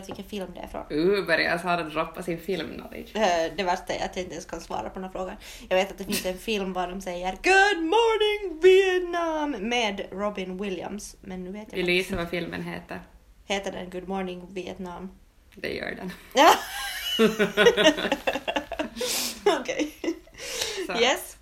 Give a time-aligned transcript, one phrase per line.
[0.00, 0.98] vet vilken film det är från.
[0.98, 3.16] Uh, börjar Sara droppa sin filmknowledge.
[3.16, 5.36] Eh, Det värsta är att jag inte ens kan svara på den här frågan.
[5.68, 10.58] Jag vet att det finns en film där de säger Good morning Vietnam med Robin
[10.58, 11.16] Williams.
[11.20, 13.00] Men nu vet jag Vill du gissa vad filmen heter?
[13.44, 15.10] Heter den Good morning Vietnam?
[15.54, 16.12] Det gör den.
[16.34, 16.50] Ja.
[19.60, 19.94] Okej.
[20.86, 20.92] Så.
[20.92, 21.36] Yes.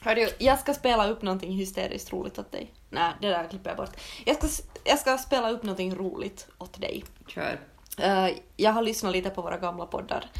[0.00, 2.72] Hördu, jag ska spela upp någonting hysteriskt roligt åt dig.
[2.90, 3.96] Nej, det där klipper jag bort.
[4.24, 7.04] Jag ska, jag ska spela upp någonting roligt åt dig.
[7.26, 7.60] Kör.
[7.98, 10.30] Eh, jag har lyssnat lite på våra gamla poddar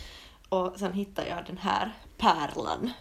[0.48, 2.92] och sen hittade jag den här pärlan.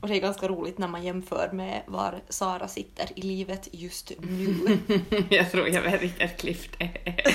[0.00, 4.12] Och det är ganska roligt när man jämför med var Sara sitter i livet just
[4.18, 4.78] nu.
[5.30, 7.22] jag tror jag vet vilket klipp det är.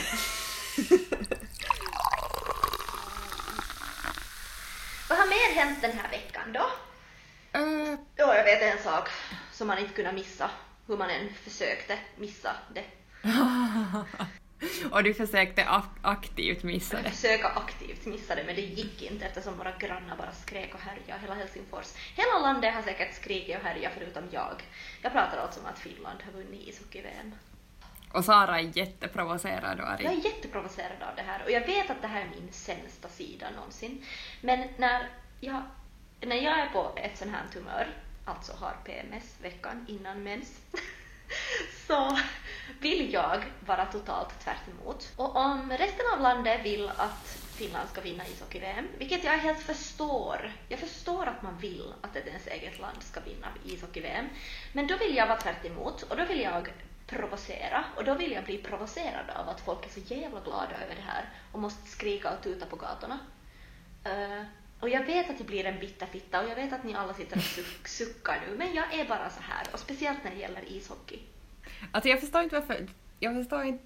[5.10, 6.66] Vad har mer hänt den här veckan då?
[7.60, 9.10] Uh, Ja, jag vet en sak
[9.52, 10.50] som man inte kunde missa,
[10.88, 12.84] hur man än försökte missa det.
[14.92, 17.10] och du försökte ak- aktivt missa det.
[17.12, 21.22] Försöka aktivt missa det, men det gick inte eftersom våra grannar bara skrek och härjade,
[21.22, 21.94] hela Helsingfors.
[22.16, 24.64] Hela landet har säkert skrikit och härjat förutom jag.
[25.02, 27.32] Jag pratar alltså om att Finland har vunnit ishockey-VM.
[28.14, 30.04] Och Sara är jätteprovocerad och arg.
[30.04, 33.10] Jag är jätteprovocerad av det här och jag vet att det här är min sämsta
[33.10, 34.06] sida någonsin.
[34.42, 35.62] Men när jag,
[36.22, 37.88] när jag är på ett sånt här humör,
[38.26, 40.60] alltså har PMS veckan innan mens,
[41.88, 42.18] så
[42.80, 45.12] vill jag vara totalt tvärt emot.
[45.16, 50.52] Och om resten av landet vill att Finland ska vinna ishockey-VM, vilket jag helt förstår.
[50.70, 54.26] Jag förstår att man vill att ett ens eget land ska vinna ishockey-VM.
[54.74, 56.74] Men då vill jag vara tvärt emot och då vill jag
[57.08, 60.96] provocera och då vill jag bli provocerad av att folk är så jävla glada över
[60.96, 63.20] det här och måste skrika och tuta på gatorna.
[64.06, 64.44] Uh,
[64.80, 67.38] och jag vet att det blir en bitterfitta och jag vet att ni alla sitter
[67.38, 70.72] och suck, suckar nu men jag är bara så här och speciellt när det gäller
[70.72, 71.20] ishockey.
[71.92, 72.88] Alltså jag förstår inte varför...
[73.20, 73.84] Jag förstår inte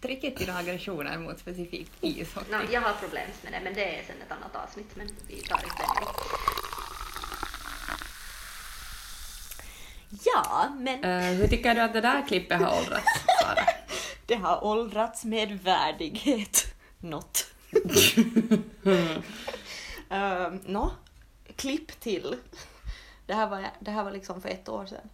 [0.00, 2.52] riktigt dina aggressioner mot specifikt ishockey.
[2.52, 5.40] No, jag har problem med det men det är sen ett annat avsnitt men vi
[5.40, 6.06] tar inte det nu.
[10.24, 13.64] Ja, men Eh, hur tycker du att det där klippet har åldrats, Sara?
[14.26, 16.74] det har åldrats med värdighet.
[16.98, 17.46] Något.
[20.08, 20.90] um, Nå,
[21.56, 22.36] klipp till.
[23.26, 25.08] Det här, var, det här var liksom för ett år sedan.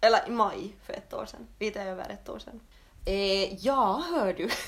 [0.00, 1.46] Eller i maj för ett år sedan.
[1.58, 2.60] Lite över ett år sedan.
[3.06, 4.48] Eh, ja, hör du.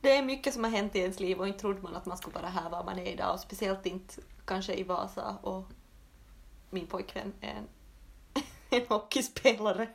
[0.00, 2.16] Det är mycket som har hänt i ens liv och inte trodde man att man
[2.16, 4.14] skulle vara här var man är idag och speciellt inte
[4.44, 5.64] kanske i Vasa och
[6.70, 7.66] min pojkvän är en,
[8.80, 9.88] en hockeyspelare.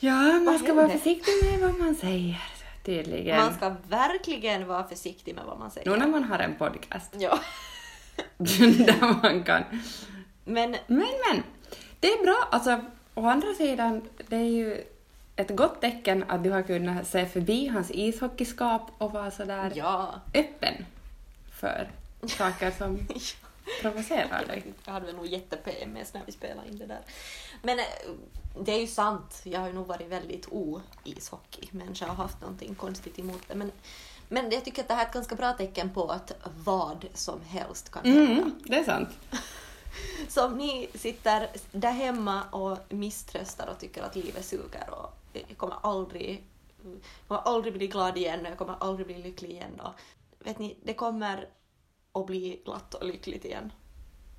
[0.00, 2.42] Ja, man ska vara försiktig med vad man säger,
[2.84, 3.36] tydligen.
[3.36, 5.90] Man ska verkligen vara försiktig med vad man säger.
[5.90, 7.40] Nu när man har en podcast Ja.
[8.36, 9.64] där man kan...
[10.44, 11.42] Men Men, men.
[12.50, 12.80] Alltså,
[13.14, 14.84] å andra sidan, det är ju
[15.36, 20.14] ett gott tecken att du har kunnat se förbi hans ishockeyskap och vara sådär ja.
[20.34, 20.86] öppen
[21.60, 21.90] för
[22.26, 23.08] saker som
[23.82, 24.62] provocerar dig.
[24.84, 27.00] Jag hade väl nog jätte-PMS när vi spelade in det där.
[27.62, 27.84] Men eh,
[28.64, 29.40] det är ju sant.
[29.44, 33.54] Jag har ju nog varit väldigt o-ishockey-människa och haft någonting konstigt emot det.
[33.54, 33.72] Men,
[34.28, 36.32] men jag tycker att det här är ett ganska bra tecken på att
[36.64, 38.32] vad som helst kan hända.
[38.32, 39.08] Mm, det är sant.
[40.28, 45.56] Så om ni sitter där hemma och misströstar och tycker att livet suger och jag
[45.56, 46.44] kommer aldrig,
[46.82, 49.80] jag kommer aldrig bli glad igen och jag kommer aldrig bli lycklig igen.
[49.80, 49.92] Och,
[50.38, 51.48] vet ni, det kommer
[52.12, 53.72] att bli glatt och lyckligt igen.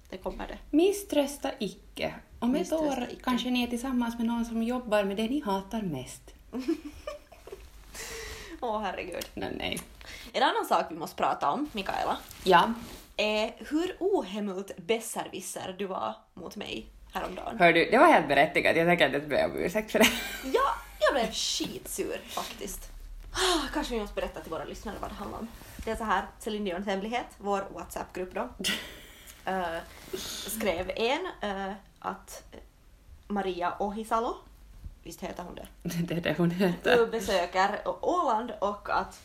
[0.09, 0.57] Det kommer det.
[0.69, 2.15] Misströsta icke.
[2.39, 3.21] Om ett år icke.
[3.23, 6.21] kanske ni är tillsammans med någon som jobbar med det ni hatar mest.
[8.61, 9.25] Åh herregud.
[9.33, 9.79] Nej, nej.
[10.33, 12.73] En annan sak vi måste prata om, Mikaela, Ja,
[13.17, 17.59] är hur ohemult besserwisser du var mot mig häromdagen.
[17.59, 18.75] hör du, det var helt berättigat.
[18.77, 20.07] Jag tänker inte be om ursäkt för det.
[20.53, 22.89] Ja, jag blev skitsur faktiskt.
[23.33, 25.47] Ah, Kanske vi måste berätta till våra lyssnare vad det handlar om.
[25.85, 28.49] Det är så här, Celine Dions hemlighet, vår WhatsApp-grupp då,
[29.45, 29.65] eh,
[30.47, 32.43] skrev en eh, att
[33.27, 34.35] Maria Ohisalo,
[35.03, 37.05] visst heter hon det, Det är det hon heter.
[37.05, 39.21] besöker Åland och att,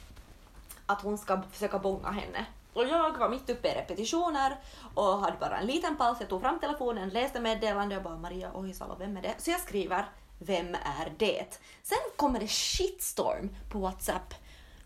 [0.86, 2.46] att hon ska försöka bonga henne.
[2.76, 4.56] Och jag var mitt uppe i repetitioner
[4.94, 6.17] och hade bara en liten paus.
[6.20, 9.34] Jag tog fram telefonen, läste meddelande och bara Maria Ohisalo, vem är det?
[9.38, 10.05] Så jag skriver
[10.38, 11.61] Vem är det?
[11.82, 14.34] Sen kommer det shitstorm på WhatsApp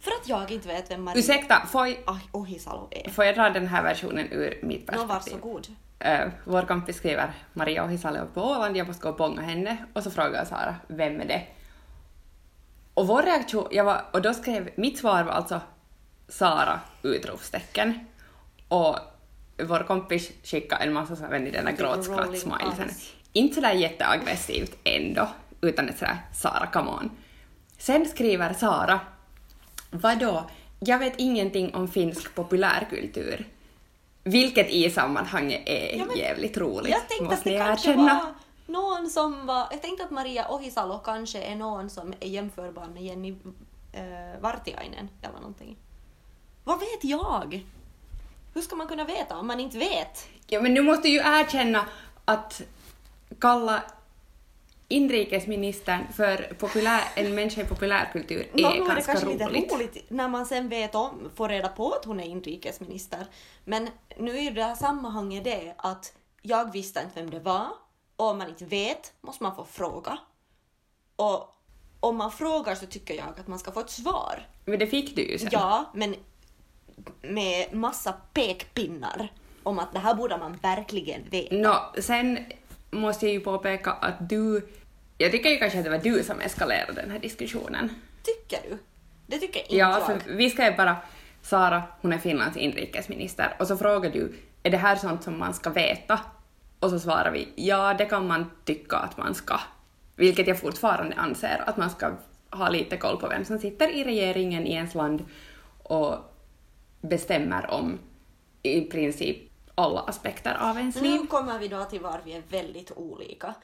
[0.01, 3.11] för att jag inte vet vem Maria Ursäkta, får jag, Ohisalo är.
[3.11, 5.09] får jag dra den här versionen ur mitt perspektiv?
[5.09, 5.69] varsågod.
[5.99, 9.77] Eh, vår kompis skriver Maria Ohisalo på Åland, jag måste gå och bonga henne.
[9.95, 11.47] Och så frågar Sara, vem är det?
[12.95, 15.61] Och vår reaktion, jag var, och då skrev, mitt svar var alltså
[16.31, 16.81] Sara!
[17.03, 18.06] Utropstecken.
[18.69, 18.99] Och
[19.62, 22.91] vår kompis skickade en massa så här, vet ni, den där gråtskratt-smilesen.
[23.32, 25.29] Inte sådär jätteaggressivt ändå,
[25.61, 27.11] utan ett sådär Sara, come on.
[27.79, 29.00] Sen skriver Sara,
[29.91, 30.50] vadå,
[30.81, 33.47] jag vet ingenting om finsk populärkultur.
[34.25, 38.15] Vilket i sammanhanget är Ja, men jävligt roligt, Jag tänkte att det kanske erkänna.
[38.15, 38.35] var
[38.67, 39.69] någon som var...
[39.71, 43.35] Jag tänkte att Maria Ohisalo kanske är någon som är jämförbar med Jenny
[43.93, 45.77] äh, Vartiainen eller någonting.
[46.70, 47.67] Vad vet jag?
[48.55, 50.28] Hur ska man kunna veta om man inte vet?
[50.46, 51.87] Ja, men du måste ju erkänna
[52.25, 52.62] att
[53.38, 53.82] kalla
[54.88, 59.52] inrikesministern för populär, en människa i populärkultur är Nå, nu är det ganska kanske roligt.
[59.52, 63.26] lite roligt när man sen vet om, får reda på att hon är inrikesminister.
[63.64, 66.12] Men nu är det här sammanhanget det att
[66.43, 67.69] jag visste inte vem det var
[68.17, 70.19] och om man inte vet måste man få fråga.
[71.17, 71.56] Och
[72.00, 74.46] om man frågar så tycker jag att man ska få ett svar.
[74.64, 75.49] Men det fick du ju sen.
[75.52, 76.14] Ja, men
[77.23, 79.29] med massa pekpinnar
[79.62, 81.55] om att det här borde man verkligen veta.
[81.55, 82.38] Nå, sen
[82.91, 84.69] måste jag ju påpeka att du...
[85.19, 87.88] Jag tycker ju kanske att det var du som eskalerade den här diskussionen.
[88.23, 88.79] Tycker du?
[89.26, 90.06] Det tycker inte Ja, jag.
[90.06, 90.97] för vi skrev bara
[91.43, 94.32] Sara, hon är Finlands inrikesminister, och så frågar du,
[94.62, 96.20] är det här sånt som man ska veta?
[96.81, 99.61] Och så svarar vi, ja, det kan man tycka att man ska.
[100.17, 102.12] Vilket jag fortfarande anser att man ska
[102.50, 105.25] ha lite koll på vem som sitter i regeringen i ens land
[105.82, 106.14] och
[107.00, 107.99] bestämmer om
[108.62, 111.20] i princip alla aspekter av ens liv.
[111.20, 113.55] Nu kommer vi då till var vi är väldigt olika.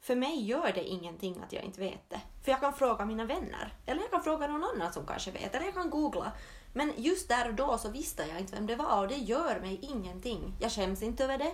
[0.00, 2.20] För mig gör det ingenting att jag inte vet det.
[2.44, 3.74] För jag kan fråga mina vänner.
[3.86, 5.54] Eller jag kan fråga någon annan som kanske vet.
[5.54, 6.32] Eller jag kan googla.
[6.72, 9.60] Men just där och då så visste jag inte vem det var och det gör
[9.60, 10.54] mig ingenting.
[10.60, 11.52] Jag skäms inte över det.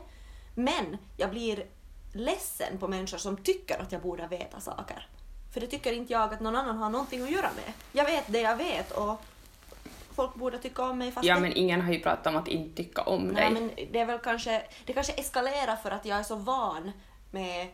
[0.54, 1.66] Men jag blir
[2.14, 5.08] ledsen på människor som tycker att jag borde veta saker.
[5.52, 7.72] För det tycker inte jag att någon annan har någonting att göra med.
[7.92, 9.22] Jag vet det jag vet och
[10.14, 12.48] folk borde tycka om mig fast Ja, det men ingen har ju pratat om att
[12.48, 13.52] inte tycka om Nej, dig.
[13.52, 16.92] men det är väl kanske, det kanske eskalerar för att jag är så van
[17.30, 17.68] med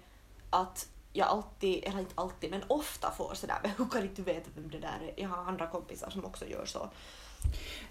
[0.50, 4.22] att jag alltid, eller inte alltid, men ofta får sådär, men hur kan inte du
[4.22, 5.22] veta vem det där är?
[5.22, 6.90] Jag har andra kompisar som också gör så.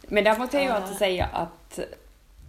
[0.02, 0.76] Men där måste jag ju Äh.
[0.76, 1.80] alltså säga att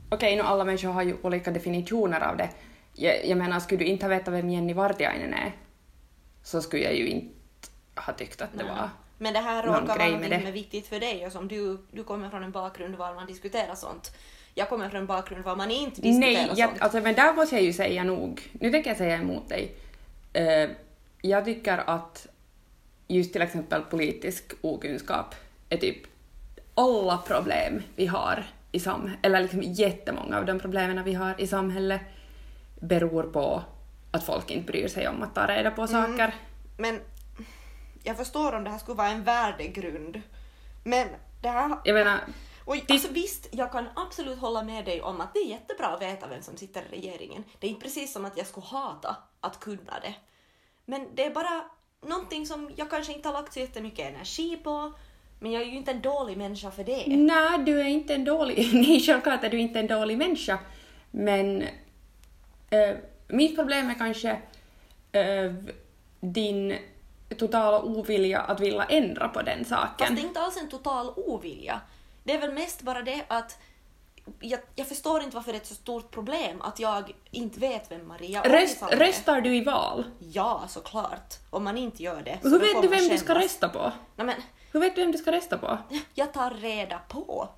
[0.08, 2.48] okej, nu alla människor har ju olika definitioner av det.
[2.92, 5.52] Jag, jag menar, skulle du inte ha vetat vem Jenny Vartiainen är
[6.42, 7.28] så skulle jag ju inte
[7.94, 8.72] ha tyckt att det Nej.
[8.74, 8.88] var...
[9.18, 10.38] Men det här råkar vara det.
[10.38, 13.26] som är viktigt för dig och som du, du kommer från en bakgrund var man
[13.26, 14.12] diskuterar sånt.
[14.54, 16.58] Jag kommer från en bakgrund var man inte diskuterar Nej, sånt.
[16.58, 19.74] jag, alltså, men där måste jag ju säga nog, nu tänker jag säga emot dig.
[20.32, 20.70] Eh,
[21.22, 22.26] jag tycker att
[23.08, 25.34] just till exempel politisk okunskap
[25.68, 25.96] är typ
[26.74, 31.46] alla problem vi har i samhället, eller liksom jättemånga av de problemen vi har i
[31.46, 32.00] samhället
[32.80, 33.62] beror på
[34.10, 35.92] att folk inte bryr sig om att ta reda på Mm.
[35.92, 36.34] saker.
[36.76, 37.00] Men
[38.02, 40.22] jag förstår om det här skulle vara en värdegrund.
[40.84, 41.08] Men
[41.42, 42.20] det här Jag menar,
[42.64, 46.02] Och alltså visst, jag kan absolut hålla med dig om att det är jättebra att
[46.02, 47.44] veta vem som sitter i regeringen.
[47.58, 50.14] Det är inte precis som att jag skulle hata att kunna det.
[50.84, 51.64] Men det är bara
[52.06, 54.92] någonting som jag kanske inte har lagt så jättemycket energi på.
[55.40, 57.04] Men jag är ju inte en dålig människa för det.
[57.06, 58.70] nej, du är inte en dålig...
[58.74, 60.58] Nej, självklart är du inte en dålig människa.
[61.10, 61.62] Men
[62.70, 62.96] eh,
[63.28, 64.30] mitt problem är kanske
[65.12, 65.52] eh,
[66.20, 66.78] din
[67.36, 70.14] totala ovilja att vilja ändra på den Fast saken.
[70.14, 71.80] det är inte alls en total ovilja.
[72.24, 73.58] Det är väl mest bara det att
[74.40, 77.90] jag, jag förstår inte varför det är ett så stort problem att jag inte vet
[77.90, 78.96] vem Maria Röst, är.
[78.96, 80.04] röstar du i val?
[80.32, 81.34] Ja, såklart.
[81.50, 83.92] Om man inte gör det Hur vet du vem du ska rösta på?
[84.16, 84.34] Nej, men,
[84.72, 85.78] Hur vet du vem du ska rösta på?
[86.14, 87.48] Jag tar reda på,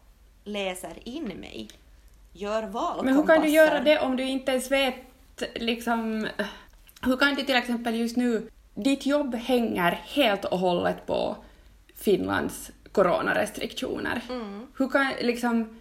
[0.44, 1.68] läser in mig,
[2.32, 3.02] gör valkompasser.
[3.04, 4.94] Men hur kan du göra det om du inte ens vet
[5.54, 6.28] liksom...
[7.02, 8.50] Hur kan du till exempel just nu...
[8.84, 11.36] Ditt jobb hänger helt och hållet på
[11.94, 14.22] Finlands coronarestriktioner.
[14.28, 14.66] Mm.
[14.78, 15.80] Hur kan liksom...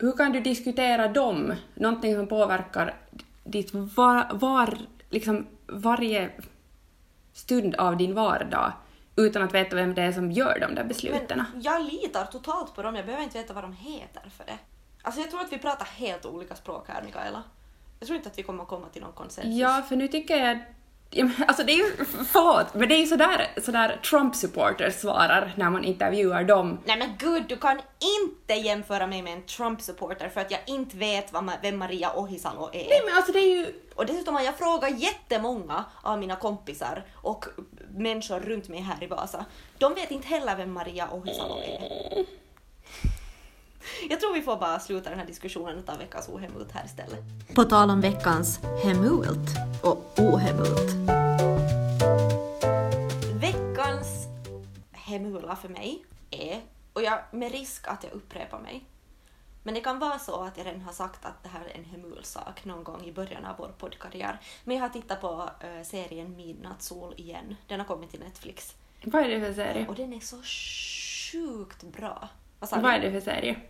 [0.00, 2.94] Hur kan du diskutera dem, någonting som påverkar
[3.44, 4.78] ditt var, var,
[5.10, 6.30] liksom varje
[7.32, 8.72] stund av din vardag
[9.16, 11.44] utan att veta vem det är som gör de där besluten?
[11.52, 14.58] Men jag litar totalt på dem, jag behöver inte veta vad de heter för det.
[15.02, 17.42] Alltså jag tror att vi pratar helt olika språk här, Mikaela.
[17.98, 19.54] Jag tror inte att vi kommer komma till någon konsensus.
[19.54, 20.58] Ja, för nu tycker jag...
[21.46, 25.84] Alltså det är ju, förlåt, men det är ju sådär, sådär Trump-supporters svarar när man
[25.84, 26.78] intervjuar dem.
[26.84, 27.80] Nej men gud, du kan
[28.18, 32.68] inte jämföra mig med en Trump-supporter för att jag inte vet vad, vem Maria Ohisalo
[32.72, 32.88] är.
[32.88, 33.66] Nej men alltså det är ju...
[33.94, 37.44] Och dessutom har jag frågat jättemånga av mina kompisar och
[37.90, 39.44] människor runt mig här i Vasa.
[39.78, 42.24] De vet inte heller vem Maria Ohisalo är.
[44.10, 47.24] Jag tror vi får bara sluta den här diskussionen och ta veckans ohemult här istället.
[47.54, 50.92] På tal om veckans hemult och ohemult.
[53.40, 54.26] Veckans
[54.92, 56.60] hemula för mig är,
[56.92, 58.84] och jag, med risk att jag upprepar mig,
[59.62, 61.84] men det kan vara så att jag redan har sagt att det här är en
[61.84, 64.38] hemulsak någon gång i början av vår poddkarriär.
[64.64, 67.56] Men jag har tittat på eh, serien Midnattssol igen.
[67.66, 68.74] Den har kommit till Netflix.
[69.04, 69.86] Vad är det för serie?
[69.88, 72.28] Och den är så sjukt bra.
[72.58, 73.60] Vad sa Vad är det för serie?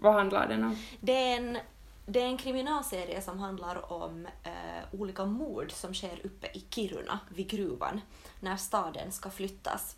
[0.00, 0.76] Vad handlar den om?
[1.00, 1.58] Det är en,
[2.06, 7.20] det är en kriminalserie som handlar om eh, olika mord som sker uppe i Kiruna,
[7.28, 8.00] vid gruvan,
[8.40, 9.96] när staden ska flyttas.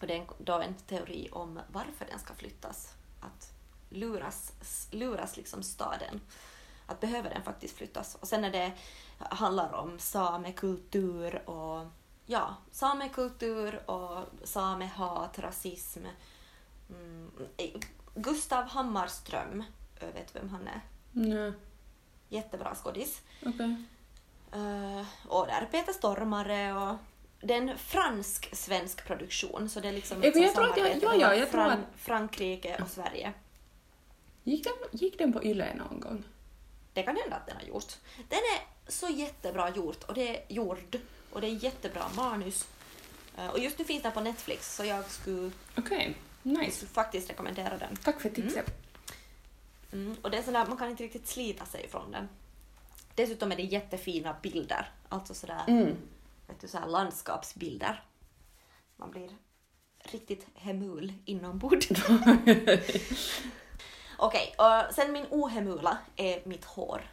[0.00, 2.94] Och det är en, då en teori om varför den ska flyttas.
[3.20, 3.52] Att
[3.88, 4.52] luras,
[4.90, 6.20] luras liksom staden.
[6.86, 8.14] Att behöver den faktiskt flyttas?
[8.14, 8.72] Och sen när det
[9.18, 11.86] handlar om samekultur och
[12.26, 16.04] ja, samekultur och samehat, rasism.
[16.90, 17.30] Mm,
[18.14, 19.64] Gustav Hammarström,
[20.00, 20.80] eh, vet vem han är?
[21.12, 21.52] Nej,
[22.28, 23.22] Jättebra skådis.
[23.46, 23.74] okej.
[24.52, 26.96] Eh, och där är Peter Stormare och
[27.40, 31.14] det är en fransk-svensk produktion så det är liksom ett jag tror att jag- ja,
[31.14, 33.32] ja, jag tror att- Frankrike och Sverige.
[34.44, 36.24] Gick den, gick den på Yle någon gång?
[36.92, 37.96] Det kan hända att den har gjort.
[38.28, 40.98] Den är så jättebra gjort och det är gjord
[41.32, 42.68] och det är jättebra manus.
[43.38, 46.76] Eh, och just nu finns den på Netflix så jag skulle, Okej, jag nice.
[46.76, 47.96] skulle faktiskt rekommendera den.
[47.96, 48.66] Tack för tipset.
[49.92, 52.28] Mm, och det är sådär, man kan inte riktigt slita sig från den.
[53.14, 55.96] Dessutom är det jättefina bilder, alltså sådär, Mm.
[56.46, 58.02] vet du, sådär landskapsbilder.
[58.96, 59.30] Man blir
[59.98, 61.88] riktigt hemul inombords.
[64.18, 67.10] Okej, och sen min ohemula är mitt hår.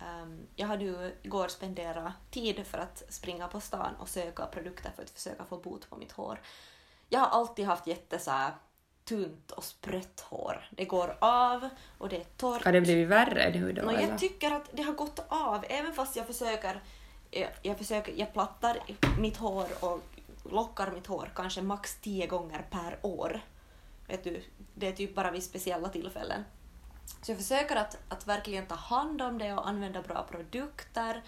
[0.00, 4.90] Ehm, jag hade ju igår spenderat tid för att springa på stan och söka produkter
[4.96, 6.40] för att försöka få bot på mitt hår.
[7.08, 8.52] Jag har alltid haft jätte så här,
[9.04, 10.68] tunt och sprött hår.
[10.70, 12.64] Det går av och det är torrt.
[12.64, 13.82] Har det blivit värre nu då?
[13.82, 14.00] Eller?
[14.00, 16.82] jag tycker att det har gått av, även fast jag försöker,
[17.30, 18.78] jag, jag försöker, jag plattar
[19.18, 20.00] mitt hår och
[20.50, 23.40] lockar mitt hår kanske max tio gånger per år.
[24.06, 24.42] Vet du,
[24.74, 26.44] det är typ bara vid speciella tillfällen.
[27.22, 31.22] Så jag försöker att, att verkligen ta hand om det och använda bra produkter,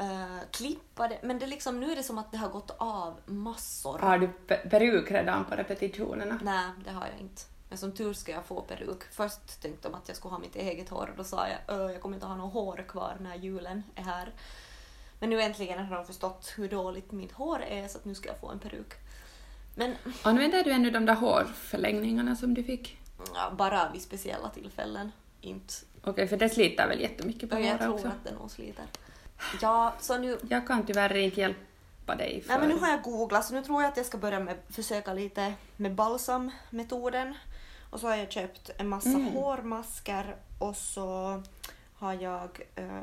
[0.00, 3.20] eh, klippa det, men det liksom, nu är det som att det har gått av
[3.26, 3.98] massor.
[3.98, 6.38] Har du pe- peruk redan på repetitionerna?
[6.42, 7.42] Nej, det har jag inte.
[7.68, 9.02] Men som tur ska jag få peruk.
[9.12, 11.92] Först tänkte de att jag skulle ha mitt eget hår och då sa jag "Ö,
[11.92, 14.32] jag kommer inte ha något hår kvar när julen är här.
[15.20, 18.28] Men nu äntligen har de förstått hur dåligt mitt hår är så att nu ska
[18.28, 18.92] jag få en peruk.
[19.74, 22.98] Men Använder du ännu de där hårförlängningarna som du fick?
[23.34, 25.12] ja, bara vid speciella tillfällen.
[25.40, 25.74] Inte.
[26.04, 28.06] Okej, för det sliter väl jättemycket på Och jag håret tror också?
[28.08, 28.84] att det nog sliter.
[29.60, 30.38] Ja, så nu...
[30.48, 32.48] Jag kan tyvärr inte hjälpa dig för...
[32.48, 34.56] Nej men nu har jag googlat så nu tror jag att jag ska börja med
[34.68, 37.34] försöka lite med balsammetoden.
[37.90, 39.26] Och så har jag köpt en massa Mm.
[39.32, 41.42] hårmasker och så
[41.94, 43.00] har jag eh,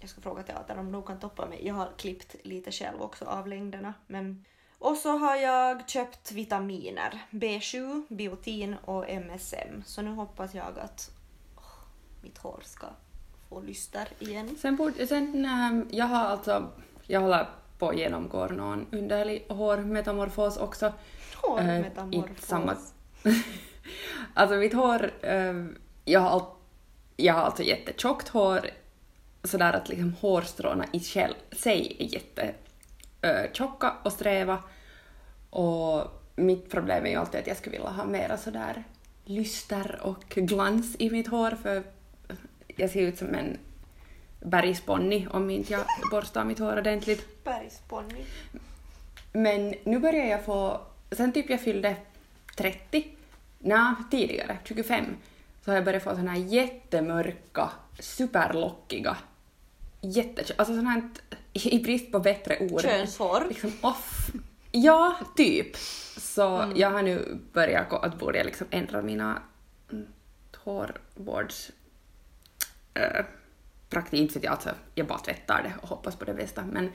[0.00, 1.66] jag ska fråga teatern om de kan toppa mig.
[1.66, 3.94] Jag har klippt lite själv också av längderna.
[4.06, 4.44] Men...
[4.78, 7.26] Och så har jag köpt vitaminer.
[7.30, 9.82] B7, biotin och MSM.
[9.86, 11.10] Så nu hoppas jag att
[11.56, 11.62] åh,
[12.22, 12.86] mitt hår ska
[13.48, 14.56] få lyster igen.
[14.58, 16.70] Sen, borde, sen ähm, jag har alltså,
[17.06, 17.46] jag håller
[17.78, 20.86] på att genomgå någon underlig hårmetamorfos också.
[20.86, 20.92] Eh,
[21.42, 22.46] Hårmetamorfos.
[22.46, 22.76] samma...
[24.34, 25.54] alltså mitt hår, eh,
[26.04, 26.44] jag, har all,
[27.16, 28.60] jag har alltså jättetjockt hår,
[29.44, 32.04] sådär att liksom hårstråna i själv, sig är
[33.22, 34.62] jättetjocka och sträva.
[35.50, 36.04] Och
[36.36, 38.84] mitt problem är ju alltid att jag skulle vilja ha mera sådär
[39.24, 41.82] lyster och glans i mitt hår för
[42.78, 43.58] jag ser ut som en
[44.40, 47.44] bergsponny om inte jag borstar mitt hår ordentligt.
[47.44, 48.24] Bergsponny.
[49.32, 50.80] Men nu börjar jag få,
[51.10, 51.96] sen typ jag fyllde
[52.56, 53.06] 30,
[53.58, 55.04] nej tidigare, 25,
[55.64, 59.16] så har jag börjat få såna här jättemörka, superlockiga,
[60.00, 61.02] jätte, alltså sånt här,
[61.52, 63.46] i brist på bättre ord, Könshår.
[63.48, 64.30] liksom off.
[64.72, 65.76] Ja, typ.
[66.16, 69.42] Så jag har nu börjat gå, att börja liksom ändra mina
[69.92, 70.06] mm,
[70.56, 71.70] hårvårds...
[72.98, 73.24] Äh,
[73.90, 76.64] praktik, inte vet jag, alltså, jag bara tvättar det och hoppas på det bästa.
[76.72, 76.92] Men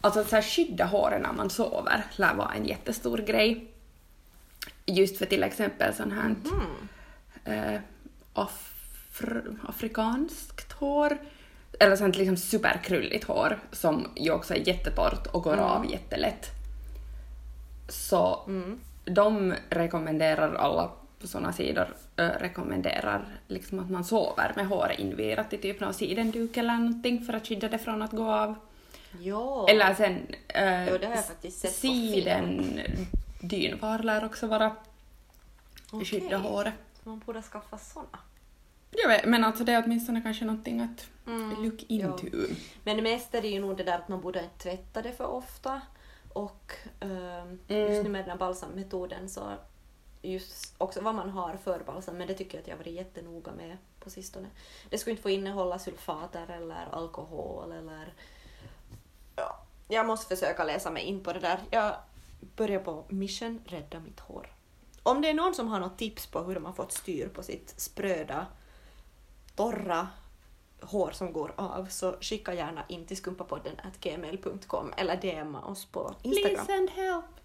[0.00, 3.70] alltså att så här, skydda håren när man sover lär vara en jättestor grej.
[4.86, 6.34] Just för till exempel sån här
[7.44, 7.80] eh,
[8.32, 11.18] afr, afrikanskt hår,
[11.80, 16.46] eller sånt liksom superkrulligt hår som ju också är jättetorrt och går av jättelätt.
[17.88, 18.50] Så
[19.04, 20.90] de rekommenderar alla
[21.26, 25.94] på såna sidor äh, rekommenderar liksom att man sover med håret invirat i typ någon
[25.94, 28.54] sidenduk eller någonting för att skydda det från att gå av.
[29.20, 29.66] Jo.
[29.68, 32.80] Eller sen äh, Jo, det har jag faktiskt sett på siden
[33.40, 34.76] dynvar lär också vara
[35.92, 36.06] Okej.
[36.06, 36.74] skydda håret.
[37.02, 38.18] Man borde skaffa såna.
[38.90, 42.26] Jag vet, men alltså det är åtminstone kanske någonting att Mm, look into.
[42.84, 45.26] Men mest är det ju nog det där att man borde inte tvätta det för
[45.26, 45.80] ofta.
[46.32, 47.92] Och ehm, Mm.
[47.92, 49.52] just nu med den här balsammetoden så
[50.32, 52.94] just också vad man har för balsam, men det tycker jag att jag har varit
[52.94, 54.48] jättenoga med på sistone.
[54.90, 58.14] Det skulle inte få innehålla sulfater eller alkohol eller...
[59.36, 61.60] Ja, jag måste försöka läsa mig in på det där.
[61.70, 61.96] Jag
[62.56, 64.52] börjar på mission Rädda mitt hår.
[65.02, 67.74] Om det är någon som har något tips på hur man fått styr på sitt
[67.76, 68.46] spröda,
[69.56, 70.08] torra
[70.80, 76.14] hår som går av så skicka gärna in till skumpapodden gmail.com eller DMa oss på
[76.22, 76.54] Instagram.
[76.54, 77.35] Please send help.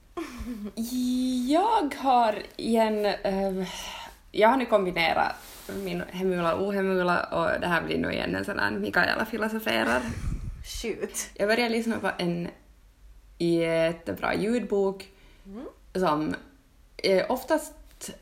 [1.47, 3.05] Jag har igen...
[3.05, 3.67] eh,
[4.31, 5.35] jag har nu kombinerat
[5.83, 10.01] min hemula och ohemula och det här blir nu igen en sån här Mikaela filosoferar.
[10.81, 11.29] Shoot.
[11.33, 12.47] Jag började lyssna på en
[13.37, 15.09] jättebra ljudbok
[15.93, 16.35] som
[17.03, 17.73] eh, oftast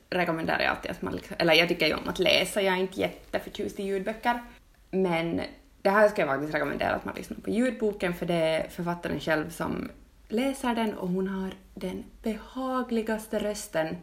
[0.10, 2.79] rekommenderar jag alltid att man, liksom- eller jag tycker ju om att läsa, jag är
[2.79, 4.43] inte jätteförtjust i ljudböcker.
[4.91, 5.41] Men
[5.81, 9.19] det här ska jag faktiskt rekommendera att man lyssnar på ljudboken för det är författaren
[9.19, 9.89] själv som
[10.30, 13.98] läser den och hon har den behagligaste rösten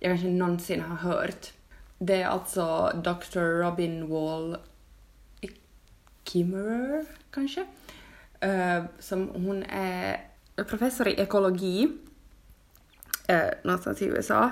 [0.00, 1.52] jag kanske någonsin har hört.
[1.98, 3.40] Det är alltså Dr.
[3.40, 4.56] Robin Wall
[6.24, 7.66] Kimmerer, kanske?
[8.40, 10.20] Eh, som hon är
[10.56, 11.88] professor i ekologi
[13.30, 14.50] uh, någonstans i USA.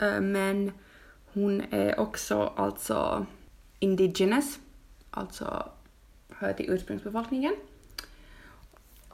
[0.00, 0.72] Eh, men
[1.32, 3.26] hon är också alltså
[3.78, 4.58] indigenous,
[5.10, 5.68] alltså
[6.28, 7.56] hör till ursprungsbefolkningen.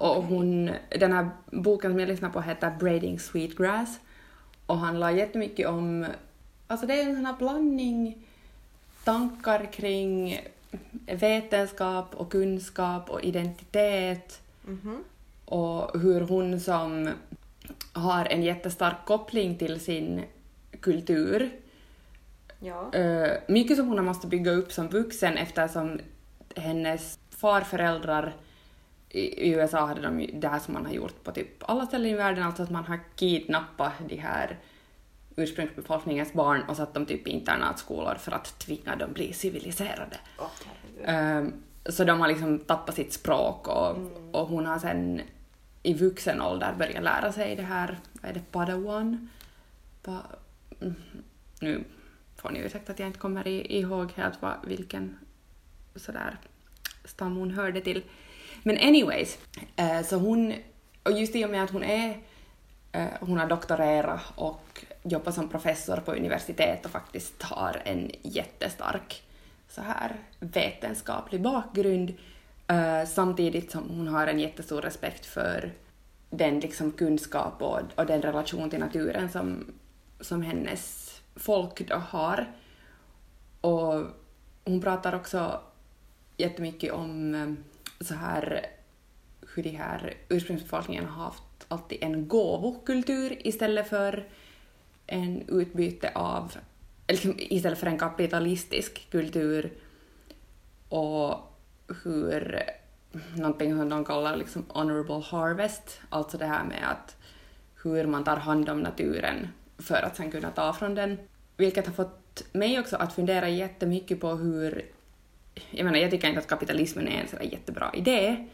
[0.00, 4.00] Och hon, den här boken som jag lyssnar på heter Braiding Sweetgrass
[4.66, 6.06] och handlar jättemycket om,
[6.66, 8.26] alltså det är en sån här blandning
[9.04, 10.40] tankar kring
[11.06, 15.04] vetenskap och kunskap och identitet Mhm.
[15.44, 17.08] och hur hon som
[17.92, 20.22] har en jättestark koppling till sin
[20.80, 21.50] kultur,
[22.60, 22.94] Ja.
[22.94, 26.00] eh, mycket som hon har måste bygga upp som vuxen eftersom
[26.56, 28.34] hennes farföräldrar
[29.10, 32.14] i USA hade de det här som man har gjort på typ alla ställen i
[32.14, 34.58] världen, alltså att man har kidnappat de här
[35.36, 40.16] ursprungsbefolkningens barn och satt dem typ i internatskolor för att tvinga dem bli civiliserade.
[40.38, 41.04] Herregud.
[41.04, 41.52] Ehm,
[41.86, 43.96] så de har liksom tappat sitt språk och,
[44.32, 45.20] och hon har sen
[45.82, 49.28] i vuxen ålder börjat lära sig det här, vad är det, padawan?
[50.02, 50.22] Pa,
[50.80, 50.94] mm,
[51.60, 51.84] nu
[52.36, 55.18] får ni ursäkta att jag inte kommer ihåg helt vad, vilken
[55.96, 56.36] sådär
[57.04, 58.02] stam hon hörde till.
[58.62, 59.38] Men anyways,
[59.76, 60.54] äh, så hon,
[61.02, 62.18] och just i och med att hon är,
[62.92, 69.22] äh, hon har doktorerat och jobbar som professor på universitet och faktiskt har en jättestark
[69.68, 72.14] så här vetenskaplig bakgrund
[72.66, 75.72] äh, samtidigt som hon har en jättestor respekt för
[76.30, 79.64] den liksom kunskap och, och den relation till naturen som,
[80.20, 82.52] som hennes folk då har.
[83.60, 84.04] Och
[84.64, 85.60] hon pratar också
[86.36, 87.56] jättemycket om
[88.00, 88.66] så här
[89.54, 94.28] hur de här ursprungsbefolkningen har haft alltid en gåvokultur istället för
[95.06, 96.52] en utbyte av,
[97.06, 99.72] eller liksom istället för en kapitalistisk kultur
[100.88, 101.38] och
[102.04, 102.62] hur
[103.36, 107.16] någonting som de kallar liksom honorable harvest, alltså det här med att
[107.82, 111.18] hur man tar hand om naturen för att sen kunna ta från den.
[111.56, 114.84] Vilket har fått mig också att fundera jättemycket på hur...
[115.70, 118.46] Jag menar, jag tycker inte att kapitalismen är en sådär jättebra idé,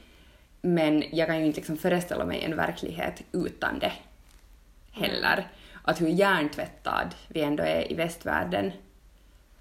[0.62, 3.92] men jag kan ju inte liksom föreställa mig en verklighet utan det
[4.92, 5.48] heller.
[5.82, 8.72] Att hur hjärntvättad vi ändå är i västvärlden.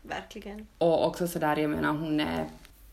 [0.01, 0.67] Verkligen.
[0.77, 2.45] Och också sådär, jag menar hon är,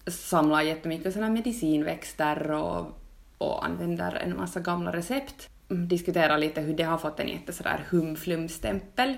[0.07, 2.99] samlar jättemycket sådana medicinväxter och,
[3.39, 5.49] och använder en massa gamla recept.
[5.71, 9.17] Mm, Diskuterar lite hur det har fått en jätte sådär hum-flum-stämpel.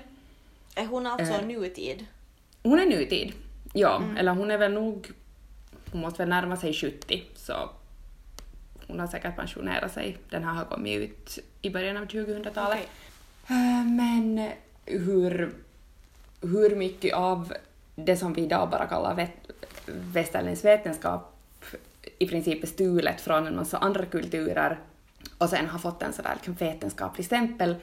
[0.75, 1.45] Är hon alltså Eh.
[1.45, 2.05] nutid?
[2.63, 3.33] Hon är nutid,
[3.73, 4.03] ja.
[4.17, 5.07] Eller hon är väl nog,
[5.91, 7.69] hon måste väl närma sig 70 så
[8.87, 10.17] hon har säkert pensionerat sig.
[10.29, 12.77] Den här har kommit ut i början av 2000-talet.
[12.77, 12.87] Okej.
[13.47, 14.49] Eh, Men
[14.85, 15.53] hur,
[16.41, 17.53] hur mycket av
[17.95, 19.31] det som vi idag bara kallar vet,
[19.85, 21.35] västerländsk vetenskap
[22.19, 24.79] i princip är stulet från en massa andra kulturer
[25.37, 27.75] och sen har fått en sådär liksom vetenskaplig stämpel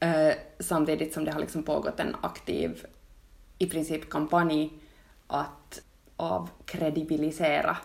[0.00, 2.86] eh, samtidigt som det har liksom pågått en aktiv
[3.58, 4.70] i princip kampanj
[5.26, 5.80] att
[6.22, 7.76] avkredibilisera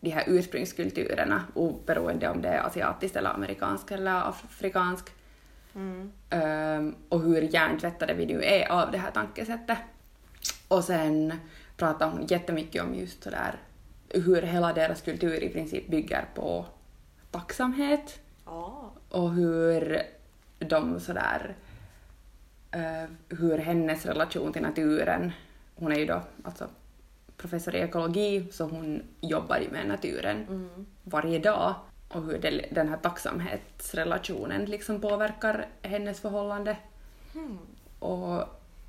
[0.00, 5.10] de här ursprungskulturerna oberoende om det är asiatiskt eller amerikansk eller afrikansk
[5.74, 6.12] Mm.
[6.30, 9.78] Ehm, och hur hjärntvättade vi nu är av det här tankesättet.
[10.68, 11.34] Och sen
[11.76, 13.54] pratar hon jättemycket om just sådär
[14.08, 16.66] hur hela deras kultur i princip bygger på
[17.30, 18.92] tacksamhet Ja.
[19.10, 20.02] och hur
[20.58, 21.54] de sådär
[22.70, 25.32] eh, hur hennes relation till naturen,
[25.74, 26.68] hon är ju då alltså
[27.36, 30.86] professor i ekologi så hon jobbar ju med naturen Mm.
[31.04, 31.74] varje dag
[32.08, 36.76] och hur det, den här tacksamhetsrelationen liksom påverkar hennes förhållande.
[37.32, 37.58] Hmm.
[37.98, 38.44] Och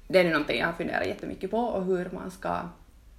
[0.08, 2.60] det är nu någonting jag har funderat jättemycket på och hur man ska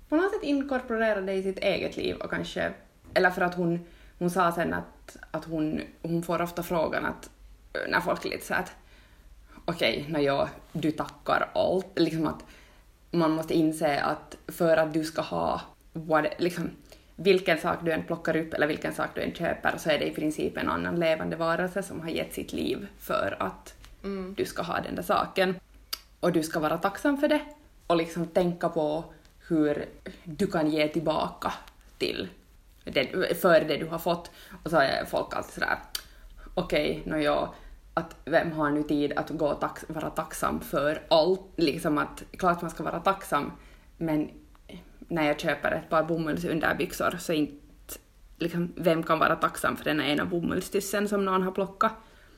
[0.08, 2.72] på något sätt inkorporera det i sitt eget liv och kanske,
[3.14, 3.86] eller för att hon,
[4.18, 7.30] hon sa sen att, att hon, hon får ofta frågan att
[7.88, 8.72] när folk är lite så här att
[9.64, 11.98] okej, okay, ja, du tackar allt.
[11.98, 12.44] Liksom att
[13.10, 15.60] man måste inse att för att du ska ha
[15.92, 16.70] what, liksom,
[17.16, 20.06] vilken sak du än plockar upp eller vilken sak du än köper så är det
[20.06, 24.34] i princip en annan levande varelse som har gett sitt liv för att mm.
[24.34, 25.54] du ska ha den där saken.
[26.20, 27.40] Och du ska vara tacksam för det
[27.86, 29.04] och liksom tänka på
[29.48, 29.84] hur
[30.24, 31.52] du kan ge tillbaka
[31.98, 32.28] till
[32.84, 34.30] det, för det du har fått.
[34.62, 35.78] Och så är folk alltid sådär,
[36.54, 37.48] okej, okay, no,
[37.98, 41.40] att vem har nu tid att gå och tax vara tacksam för allt?
[41.56, 43.52] Liksom att, klart man ska vara tacksam,
[43.96, 44.30] men
[44.98, 47.94] när jag köper ett par bomullsunderbyxor så inte,
[48.38, 51.92] liksom, vem kan vara tacksam för den ena bomullstyssen som någon har plockat?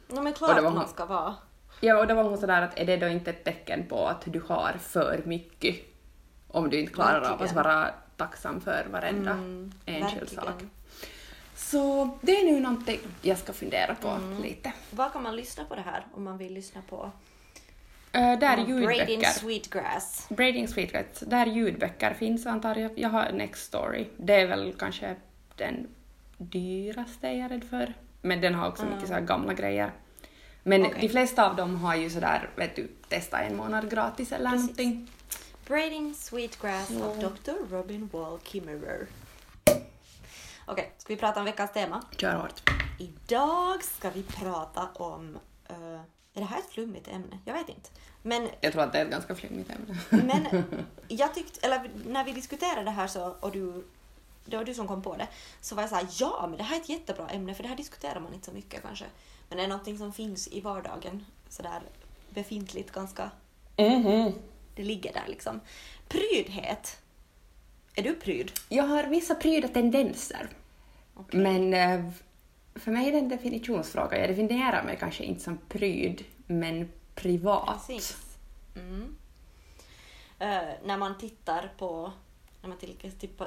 [0.08, 1.34] No, men klart man ska vara.
[1.80, 4.22] Ja, och då var hon sådär att är det då inte ett tecken på att
[4.24, 5.76] du har för mycket
[6.48, 7.34] om du inte klarar verkligen.
[7.34, 10.62] av att vara tacksam för varenda mm, enskild sak.
[11.60, 14.42] Så det är nu någonting jag ska fundera på mm.
[14.42, 14.72] lite.
[14.90, 17.10] Var kan man lyssna på det här om man vill lyssna på
[18.16, 18.86] Uh, där ljudböcker.
[18.86, 20.26] Braiding Sweetgrass.
[20.28, 21.20] Braiding Sweetgrass.
[21.20, 22.98] Där ljudböcker finns antar jag.
[22.98, 24.06] Jag har Next Story.
[24.16, 25.16] Det är väl kanske
[25.56, 25.88] den
[26.38, 27.94] dyraste jag är rädd för.
[28.22, 28.94] Men den har också mm.
[28.94, 29.92] mycket så gamla grejer.
[30.62, 31.00] Men okay.
[31.00, 34.66] de flesta av dem har ju sådär, vet du, testa en månad gratis eller Precis.
[34.66, 35.10] någonting.
[35.66, 37.02] Braiding Sweetgrass mm.
[37.02, 37.74] av Dr.
[37.76, 39.06] Robin Wall Kimmerer.
[40.70, 42.02] Okej, okay, ska vi prata om veckans tema?
[42.16, 42.70] Kör hårt.
[42.98, 45.38] Idag ska vi prata om...
[45.70, 46.00] Uh,
[46.34, 47.38] är det här ett flummigt ämne?
[47.44, 47.90] Jag vet inte.
[48.22, 49.98] Men, jag tror att det är ett ganska flummigt ämne.
[50.10, 50.64] men
[51.08, 53.84] jag tyckte, eller när vi diskuterade det här så, och du,
[54.44, 55.28] det var du som kom på det,
[55.60, 57.76] så var jag såhär, ja men det här är ett jättebra ämne för det här
[57.76, 59.04] diskuterar man inte så mycket kanske.
[59.48, 61.82] Men det är någonting som finns i vardagen, sådär
[62.30, 63.30] befintligt ganska.
[63.76, 64.32] Mm -hmm.
[64.74, 65.60] Det ligger där liksom.
[66.08, 67.00] Prydhet.
[67.94, 68.52] Är du pryd?
[68.68, 70.48] Jag har vissa pryda tendenser.
[71.20, 71.40] Okay.
[71.40, 72.12] Men eh,
[72.74, 74.18] för mig är det en definitionsfråga.
[74.18, 77.86] Jag definierar mig kanske inte som pryd, men privat.
[77.86, 78.16] Precis.
[78.76, 79.16] Mm.
[80.42, 82.12] Uh, när man tittar på
[82.62, 82.78] när man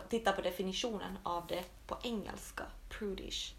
[0.09, 3.53] tittar på definitionen av det på engelska, prudish,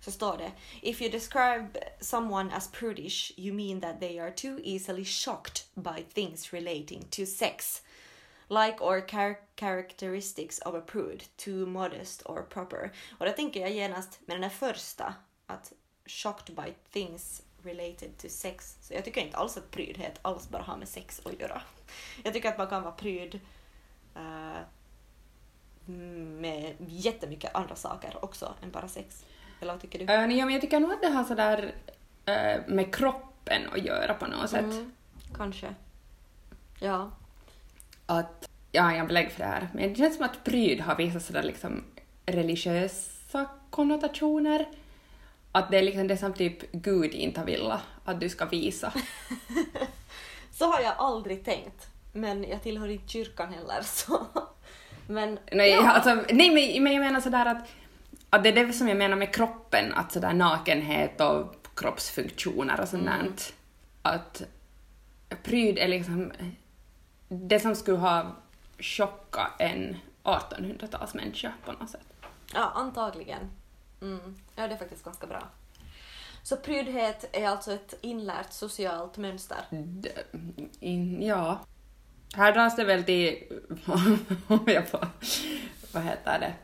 [0.00, 1.68] så står det If you describe
[2.00, 7.26] someone as prudish you mean that they are too easily shocked by things relating to
[7.26, 7.82] sex
[8.50, 12.92] like or char characteristics of a prude, too modest or proper.
[13.18, 15.14] Och då tänker jag genast med den här första,
[15.46, 15.72] att
[16.06, 18.76] shocked by things related to sex.
[18.80, 21.62] Så jag tycker inte alls att prydhet alls bara har med sex att göra.
[22.24, 23.40] Jag tycker att man kan vara pryd
[24.16, 24.60] uh,
[26.40, 29.24] med jättemycket andra saker också än bara sex.
[29.60, 30.04] Eller vad tycker du?
[30.04, 31.74] Uh, ja, men jag tycker nog att det har sådär
[32.28, 34.60] uh, med kroppen att göra på något sätt.
[34.60, 34.92] Mm,
[35.36, 35.74] kanske.
[36.80, 37.10] Ja.
[38.10, 40.96] Att, jag har inga belägg för det här, men det känns som att pryd har
[40.96, 41.84] vissa sådär liksom
[42.26, 44.68] religiösa konnotationer.
[45.52, 48.92] Att det är liksom det som typ Gud inte velat att du ska visa.
[50.52, 54.26] så har jag aldrig tänkt, men jag tillhör inte kyrkan heller så.
[55.06, 55.90] Men, nej, ja.
[55.90, 57.68] alltså, nej men, men jag menar sådär att
[58.30, 62.88] att det är det som jag menar med kroppen, att sådär nakenhet och kroppsfunktioner och
[62.88, 63.32] sånt mm.
[64.02, 64.42] Att
[65.42, 66.32] pryd är liksom
[67.30, 68.36] det som skulle ha
[68.78, 72.06] chockat en 1800-talsmänniska på något sätt.
[72.54, 73.50] Ja, antagligen.
[74.02, 74.36] Mm.
[74.56, 75.42] Ja, det är faktiskt ganska bra.
[76.42, 79.58] Så prydhet är alltså ett inlärt socialt mönster?
[79.70, 80.10] D
[80.80, 81.60] in, ja.
[82.34, 83.44] Här dras det väl till,
[84.46, 85.08] om jag får,
[85.92, 86.54] vad heter det,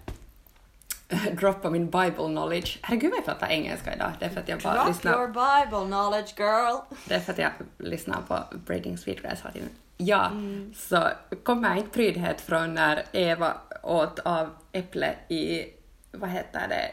[1.33, 2.79] droppa min Bible knowledge.
[2.83, 4.13] Herregud vad jag pratar engelska idag.
[4.19, 5.13] Det är för att jag bara Drop lyssnar...
[5.13, 6.97] your Bible knowledge girl!
[7.09, 9.71] Det är för att jag lyssnar på Braiding Sweetgrass hela tiden.
[9.97, 10.75] Ja, mm.
[10.77, 11.09] så
[11.43, 15.67] kommer inte prydhet från när Eva åt av äpple i,
[16.13, 16.91] vad heter det?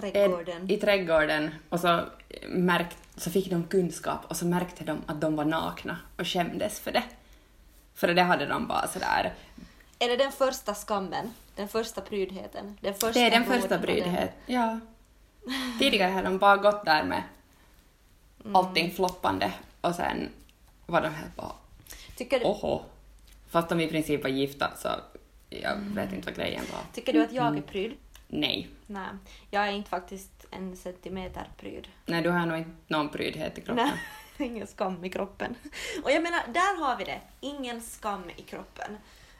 [0.00, 0.70] Trädgården.
[0.70, 2.00] I trädgården och så,
[2.48, 6.80] märkt, så fick de kunskap och så märkte de att de var nakna och skämdes
[6.80, 7.04] för det.
[7.94, 9.32] För det hade de bara sådär
[9.98, 11.34] är det den första skammen?
[11.54, 12.78] Den första prydheten?
[12.80, 14.80] Den första det är den första prydheten, ja.
[15.78, 17.22] Tidigare hade de bara gått där med
[18.44, 18.56] mm.
[18.56, 20.28] allting floppande och sen
[20.86, 21.52] var de helt bara
[22.16, 22.44] Tycker du...
[22.44, 22.82] oho.
[23.48, 24.88] Fast de i princip var gifta så
[25.50, 25.94] jag mm.
[25.94, 26.80] vet inte vad grejen var.
[26.92, 27.62] Tycker du att jag är mm.
[27.62, 27.96] pryd?
[28.28, 28.68] Nej.
[28.86, 29.08] Nej,
[29.50, 31.88] jag är inte faktiskt en centimeter pryd.
[32.06, 33.90] Nej, du har nog inte någon prydhet i kroppen.
[34.38, 35.54] Nej, ingen skam i kroppen.
[36.04, 37.20] Och jag menar, där har vi det.
[37.40, 38.96] Ingen skam i kroppen.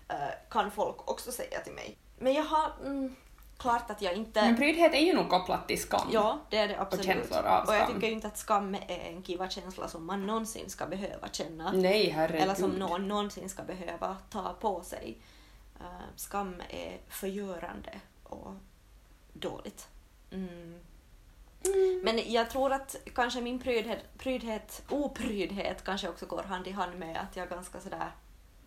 [0.08, 0.16] Eh,
[0.50, 1.96] kan folk också säga till mig.
[2.18, 2.72] Men jag har...
[2.84, 3.16] Mm,
[3.58, 4.42] klart att jag inte...
[4.42, 6.08] Men prydhet är ju nog kopplat till skam.
[6.12, 7.06] Ja, det är det absolut.
[7.06, 7.74] Och känslor av skam.
[7.74, 11.28] Och jag tycker inte att skam är en kiva känsla som man någonsin ska behöva
[11.28, 11.72] känna.
[11.72, 12.42] Nej, herregud.
[12.42, 15.18] Eller som någon någonsin ska behöva ta på sig.
[15.80, 18.54] Uh, skam är förgörande och
[19.32, 19.88] dåligt.
[20.30, 20.80] Mm.
[22.02, 26.98] Men jag tror att kanske min prydhet, prydhet, oprydhet kanske också går hand i hand
[26.98, 28.10] med att jag är ganska sådär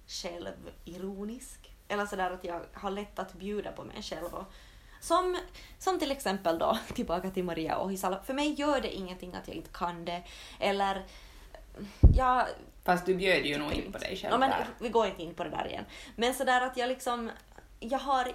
[0.07, 1.71] självironisk.
[1.87, 4.33] Eller sådär att jag har lätt att bjuda på mig själv.
[4.33, 4.45] Och,
[4.99, 5.37] som,
[5.79, 9.57] som till exempel då, tillbaka till Maria Ohisalo, för mig gör det ingenting att jag
[9.57, 10.23] inte kan det.
[10.59, 11.05] Eller,
[12.15, 12.45] jag
[12.83, 14.67] Fast du bjöd ju nog in på dig själv Ja, men där.
[14.79, 15.85] vi går inte in på det där igen.
[16.15, 17.31] Men sådär att jag liksom,
[17.79, 18.31] jag har,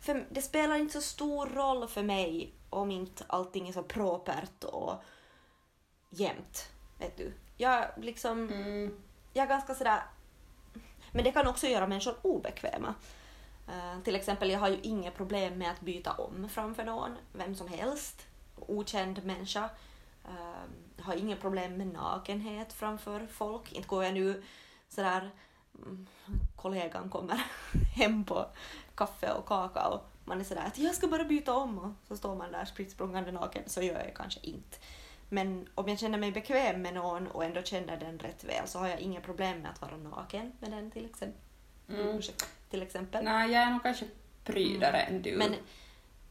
[0.00, 4.64] för det spelar inte så stor roll för mig om inte allting är så propert
[4.64, 5.02] och
[6.10, 6.70] jämnt.
[6.98, 7.32] Vet du.
[7.56, 8.96] Jag liksom, Mm.
[9.32, 10.02] jag är ganska sådär,
[11.12, 12.94] men det kan också göra människor obekväma.
[13.68, 17.54] Eh, till exempel, jag har ju inga problem med att byta om framför någon, vem
[17.54, 18.26] som helst,
[18.56, 19.70] okänd människa.
[20.24, 20.64] Eh,
[20.96, 23.72] jag har inga problem med nakenhet framför folk.
[23.72, 24.42] Inte går jag nu
[24.88, 25.30] sådär,
[25.74, 26.06] mm,
[26.56, 27.44] kollegan kommer
[27.96, 28.46] hem på
[28.94, 32.16] kaffe och kaka och man är sådär att jag ska bara byta om och så
[32.16, 32.98] står man där spritt
[33.32, 34.76] naken, så gör jag kanske inte.
[35.28, 38.78] Men om jag känner mig bekväm med någon och ändå känner den rätt väl så
[38.78, 41.40] har jag inga problem med att vara naken med den till exempel.
[41.88, 42.20] Mm.
[42.70, 43.24] Till exempel.
[43.24, 44.06] Nej, jag är nog kanske
[44.44, 45.36] prydare än du.
[45.36, 45.54] Men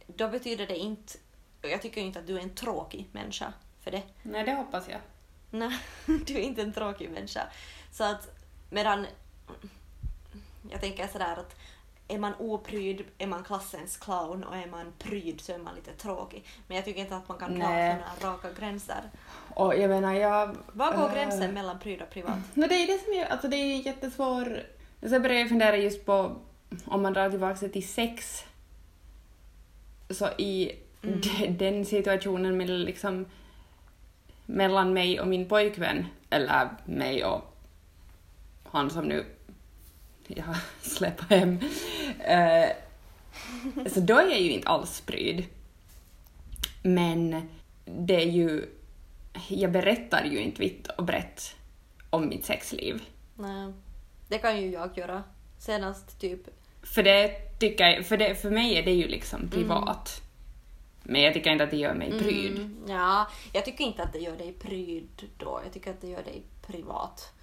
[0.08, 1.18] då betyder det inte,
[1.64, 4.04] och jag tycker inte att du är en tråkig människa för det.
[4.24, 5.00] Nej, det hoppas jag.
[5.50, 5.80] Nej,
[6.26, 7.48] du är inte en tråkig människa.
[7.92, 9.08] Så att medan
[10.72, 11.56] jag tänker sådär att
[12.08, 15.92] är man opryd är man klassens clown och är man pryd så är man lite
[15.92, 16.46] tråkig.
[16.68, 19.02] Men jag tycker inte att man kan dra sådana raka gränser.
[19.54, 20.58] Och jag menar, jag...
[20.72, 22.38] Var går eh, gränsen mellan pryd och privat?
[22.54, 24.64] No, det är det som är, alltså det är jättesvår...
[25.10, 26.36] Så började jag fundera just på,
[26.86, 28.44] om man drar tillbaka det till sex,
[30.10, 30.72] så i
[31.06, 31.22] Mm.
[31.22, 33.26] de, den situationen med liksom
[34.46, 37.56] mellan mig och min pojkvän, eller mig och
[38.64, 39.26] han som nu
[40.28, 41.60] jag släpper hem,
[42.20, 42.70] eh,
[43.90, 45.46] så då är jag ju inte alls pryd.
[46.84, 47.50] Men
[47.86, 48.66] det är ju,
[49.50, 51.56] jag berättar ju inte vitt och brett
[52.10, 53.04] om mitt sexliv.
[53.36, 53.74] Nej,
[54.28, 55.24] det kan ju jag göra.
[55.58, 56.42] Senast typ
[56.82, 60.22] För det tycker jag, för, det, för mig är det ju liksom privat.
[61.04, 62.58] Men jag tycker inte att det gör mig pryd.
[62.58, 65.62] Mm, ja, jag tycker inte att det gör dig pryd då.
[65.64, 67.34] Jag tycker att det gör dig privat.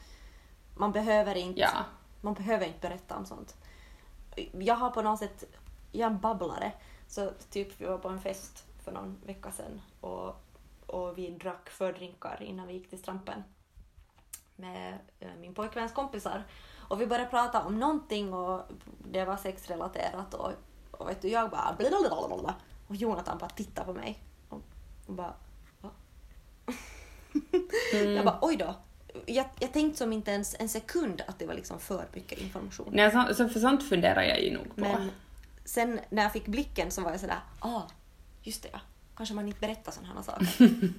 [0.77, 1.85] Man behöver inte, Ja.
[2.21, 3.57] man behöver inte berätta om sånt.
[4.53, 5.45] Jag har på något sätt,
[5.93, 6.73] jag är en babblare.
[7.09, 10.45] Så typ vi var på en fest för någon vecka sedan och,
[10.87, 13.43] och vi drack fördrinkar innan vi gick till Strampen
[14.57, 16.45] med eh, min pojkväns kompisar.
[16.93, 18.61] Och vi började prata om någonting och
[19.11, 20.53] det var sexrelaterat och,
[20.91, 22.55] och vet du, jag bara blablabla.
[22.89, 24.63] och Jonathan bara tittade på mig och,
[25.07, 25.35] och bara
[25.81, 25.91] va?
[27.93, 28.75] Jag bara oj då.
[29.27, 32.89] Jag, jag tänkte som inte ens en sekund att det var liksom för mycket information.
[32.93, 34.81] Nej, så, så för sånt funderar jag ju nog på.
[34.81, 35.11] Men
[35.65, 37.83] sen när jag fick blicken så var jag sådär, ah,
[38.43, 38.81] just det ja.
[39.17, 40.49] Kanske man inte berättar sådana här saker.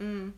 [0.00, 0.32] Mm.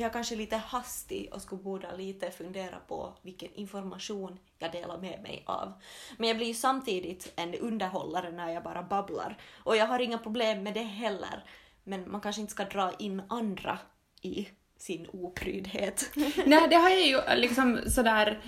[0.00, 4.98] Jag är kanske lite hastig och skulle borde lite fundera på vilken information jag delar
[4.98, 5.72] med mig av.
[6.16, 9.38] Men jag blir ju samtidigt en underhållare när jag bara babblar.
[9.64, 11.44] Och jag har inga problem med det heller.
[11.84, 13.78] Men man kanske inte ska dra in andra
[14.22, 16.10] i sin oprydhet.
[16.46, 18.40] Nej, det har jag ju liksom sådär...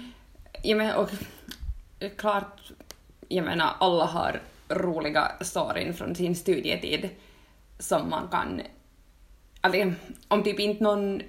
[0.62, 1.10] Jag menar, och
[2.16, 2.72] klart,
[3.28, 7.10] jag menar, alla har roliga storyn från sin studietid
[7.78, 8.62] som man kan...
[9.60, 9.92] Alltså,
[10.28, 11.22] om typ inte någon...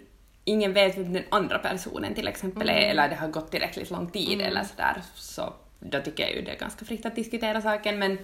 [0.43, 4.11] Ingen vet vem den andra personen till exempel är, eller det har gått tillräckligt lång
[4.11, 7.99] tid eller sådär, så då tycker jag ju det är ganska fritt att diskutera saken,
[7.99, 8.17] men...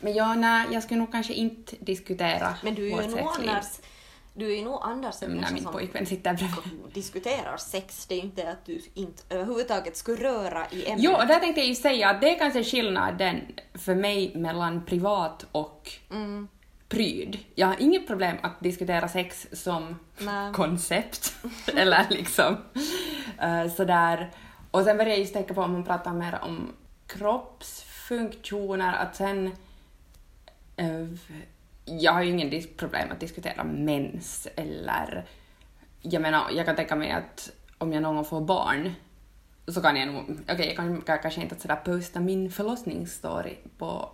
[0.00, 3.66] Men ja, nej, jag skulle nog kanske inte diskutera Men du är ju nog annars,
[4.34, 6.94] du är ju nog annars en När min som pojkvän sitter bredvid.
[6.94, 8.06] diskuterar sex.
[8.06, 11.04] Det är ju inte att du inte överhuvudtaget skulle röra i ämnet.
[11.04, 13.40] Jo, och där tänkte jag ju säga att det är kanske skillnaden
[13.74, 16.48] för mig mellan privat och Mm.
[16.88, 17.38] Pryd.
[17.54, 20.52] Jag har inget problem att diskutera sex som Nej.
[20.52, 21.36] koncept,
[21.76, 22.56] eller liksom
[23.44, 24.30] uh, sådär.
[24.70, 26.72] Och sen började jag just tänka på om man pratar mer om
[27.06, 29.46] kroppsfunktioner, att sen
[30.76, 31.06] eh,
[31.84, 35.24] jag har ju ingen dis- problem att diskutera mens eller
[36.02, 38.92] jag menar, jag kan tänka mig att om jag någon gång får barn
[39.68, 44.10] så kan jag nog, okej jag kan, kan kanske inte sådär posta min förlossningsstory på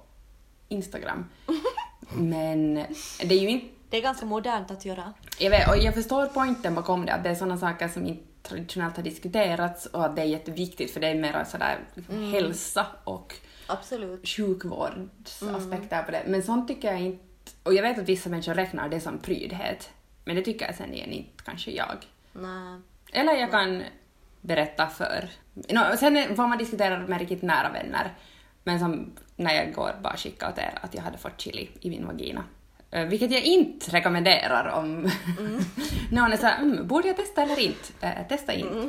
[0.69, 1.25] Instagram.
[2.17, 2.75] Men
[3.19, 5.13] det är ju inte, Det är ganska modernt att göra.
[5.39, 8.23] jag vet, och jag förstår poängen bakom det, att det är sådana saker som inte
[8.43, 12.87] traditionellt har diskuterats och att det är jätteviktigt för det är mer sådär liksom hälsa
[13.05, 13.35] och
[13.67, 14.29] Absolut.
[14.29, 16.23] sjukvårdsaspekter på det.
[16.27, 17.25] Men sånt tycker jag inte,
[17.63, 19.91] och jag vet att vissa människor räknar det som prydhet,
[20.25, 21.97] men det tycker jag sen igen inte kanske jag.
[22.33, 22.81] Nej.
[23.13, 23.83] Eller jag kan
[24.41, 25.31] berätta för...
[25.55, 28.13] No, sen får man diskutera med riktigt nära vänner
[28.65, 31.91] Men som när jag igår bara skickade åt er att jag hade fått chili i
[31.91, 32.45] min vagina.
[32.91, 35.03] Eh, Vilket jag inte rekommenderar om
[36.13, 38.07] någon är såhär, mm, borde jag testa eller inte?
[38.07, 38.75] Eh, testa inte.
[38.75, 38.89] Mm.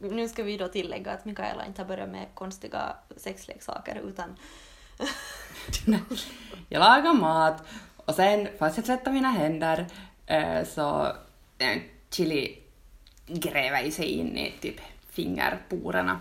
[0.16, 4.36] nu ska vi då tillägga att Mikaela inte har börjat med konstiga sexleksaker utan
[6.68, 7.62] jag lagar mat
[7.96, 9.86] och sen, fast jag tvättar mina händer,
[10.26, 11.12] eh, så
[12.10, 12.58] chili
[13.26, 16.20] gräver sig in i typ fingerporerna.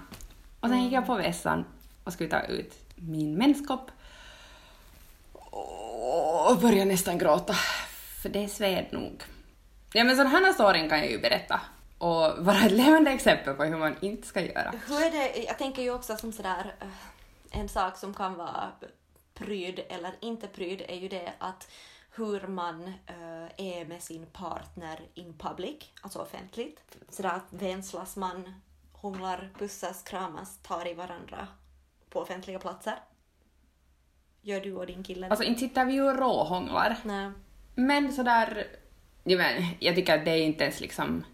[0.60, 1.66] Och sen gick jag på vässan
[2.06, 3.92] och skulle ta ut min menskopp
[6.48, 7.54] och började nästan gråta,
[8.22, 9.24] för det sved nog.
[9.94, 11.62] Ja men sådana här storyn kan jag ju berätta
[11.98, 14.74] och vara ett levande exempel på hur man inte ska göra.
[14.88, 18.72] Hur är det, jag tänker ju också som sådär, eh, en sak som kan vara
[19.34, 21.68] pryd eller inte pryd är ju det att
[22.12, 26.82] hur man uh, är med sin partner in public, alltså offentligt.
[27.10, 28.54] Sådär att vänslas man,
[28.92, 31.48] hånglar, pussas, kramas, tar i varandra
[32.16, 32.94] på offentliga platser.
[34.42, 35.32] Gör du och din kille det?
[35.32, 36.98] Alltså inte sitter vi ju och råhånglar.
[37.04, 37.32] Nej.
[37.76, 38.68] Men sådär,
[39.24, 41.26] jag, men, jag tycker att det är inte ens liksom,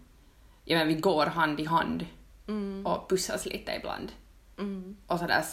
[0.64, 2.06] jag men, vi går hand i hand
[2.48, 4.12] Mm, och pussas lite ibland.
[4.58, 4.96] mm.
[5.06, 5.44] Och sådär,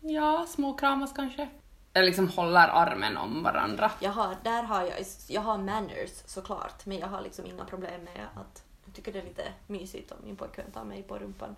[0.00, 1.48] ja, småkramas kanske.
[1.92, 3.90] Eller liksom håller armen om varandra.
[4.00, 8.04] Jag har, där har jag, jag har manners såklart, men jag har liksom inga problem
[8.04, 11.56] med att jag tycker det är lite mysigt om min pojkvän tar mig på rumpan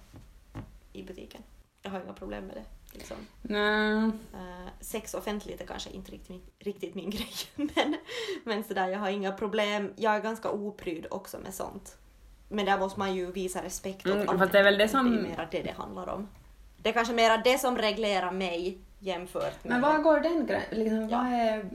[0.93, 1.43] i butiken.
[1.83, 2.65] Jag har inga problem med det.
[2.93, 3.17] Liksom.
[3.43, 3.97] Nej.
[4.35, 7.97] Eh, sex offentligt är kanske inte riktigt min, riktigt min grej, men,
[8.45, 9.93] men sådär, jag har inga problem.
[9.97, 11.97] Jag är ganska opryd också med sånt.
[12.49, 14.47] Men där måste man ju visa respekt åt Mm, andra.
[14.47, 16.29] det är väl det Det som- är mera det det handlar om.
[16.83, 19.73] Det är kanske mera det som reglerar mig jämfört med...
[19.73, 20.79] Men var går den gränsen?
[20.79, 21.19] Liksom, Ja.
[21.19, 21.71] vad är...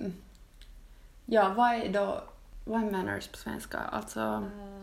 [1.26, 2.24] Ja, vad är då...
[2.66, 3.78] Vad är manners på svenska?
[3.80, 4.83] Alltså, Eh,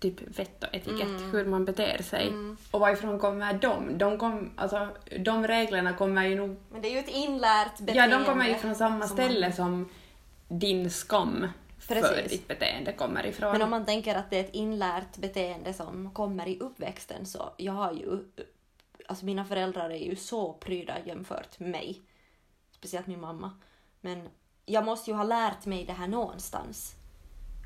[0.00, 1.30] typ vett och etikett, Mm.
[1.30, 2.28] hur man beter sig.
[2.28, 2.56] Mm.
[2.70, 3.98] Och varifrån kommer de?
[3.98, 4.88] De, kom, alltså,
[5.20, 6.56] de reglerna kommer ju nog...
[6.72, 8.16] Men det är ju ett inlärt Ja, beteende.
[8.18, 9.88] de kommer ju från samma som ställe man- som
[10.48, 11.46] din skam
[11.78, 12.30] för Precis.
[12.32, 13.52] ditt beteende kommer ifrån.
[13.52, 17.50] Men om man tänker att det är ett inlärt beteende som kommer i uppväxten så
[17.56, 18.18] jag har ju,
[19.06, 22.00] alltså mina föräldrar är ju så pryda jämfört med mig.
[22.70, 23.50] Speciellt min mamma.
[24.00, 24.28] Men
[24.66, 26.94] jag måste ju ha lärt mig det här någonstans.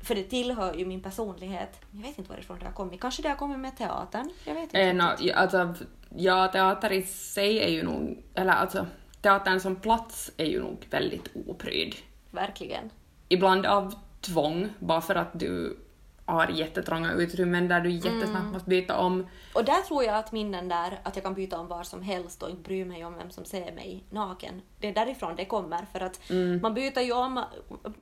[0.03, 1.81] För det tillhör ju min personlighet.
[1.91, 3.01] Jag vet inte varifrån det har kommit.
[3.01, 4.29] Kanske det har kommit med teatern?
[4.45, 4.81] Jag vet inte.
[4.81, 5.73] Eh, no, ja, alltså,
[6.15, 8.23] ja, teater i sig är ju nog...
[8.35, 8.85] Eller alltså,
[9.21, 11.95] teatern som plats är ju nog väldigt opryd.
[12.31, 12.89] Verkligen.
[13.29, 15.79] Ibland av tvång, bara för att du
[16.25, 18.01] har jättetrånga utrymmen där du Mm.
[18.01, 19.27] jättesnabbt måste byta om.
[19.53, 22.43] Och där tror jag att minnen där, att jag kan byta om var som helst
[22.43, 24.61] och inte bry mig om vem som ser mig naken.
[24.79, 25.85] Det är därifrån det kommer.
[25.91, 26.59] För att Mm.
[26.61, 27.43] man byter ju om,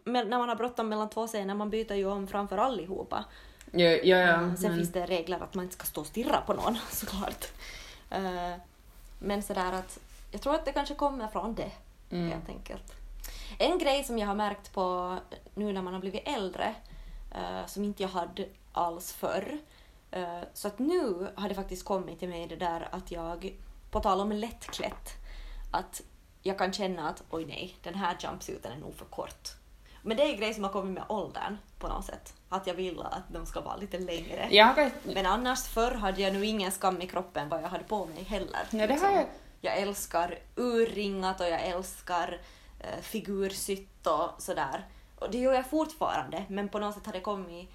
[0.03, 3.25] när man har bråttom mellan två scener, man byter ju om framför allihopa.
[3.71, 6.07] Ja, ja, ja, Eh, Sen men- finns det regler att man inte ska stå och
[6.07, 7.45] stirra på någon såklart.
[8.09, 8.51] Eh,
[9.19, 9.99] Men sådär att,
[10.31, 11.71] jag tror att det kanske kommer från det
[12.11, 12.31] Mm.
[12.31, 12.93] helt enkelt.
[13.59, 15.17] En grej som jag har märkt på
[15.55, 16.75] nu när man har blivit äldre,
[17.35, 19.57] eh, som inte jag hade alls förr,
[20.11, 23.53] eh, så att nu har det faktiskt kommit till mig det där att jag,
[23.91, 25.09] på tal om lättklätt,
[25.71, 26.01] att
[26.41, 29.49] jag kan känna att oj nej, den här jumpsuiten är nog för kort.
[30.03, 32.33] Men det är en grej som har kommit med åldern på något sätt.
[32.49, 34.47] Att jag vill att de ska vara lite längre.
[34.67, 38.05] Har, Men annars förr hade jag nu ingen skam i kroppen vad jag hade på
[38.05, 38.59] mig heller.
[38.69, 39.13] Ja, det har Liksom.
[39.13, 39.25] jag-
[39.63, 42.41] jag älskar urringat och jag älskar
[42.79, 44.85] eh, figursytt och sådär.
[45.21, 47.69] Och det gör jag fortfarande, men på något sätt har det kommit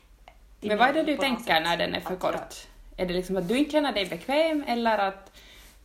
[0.61, 2.35] till men vad är det du tänker när den är för kort?
[2.35, 5.32] Jag, Är det liksom att du inte känner dig bekväm eller att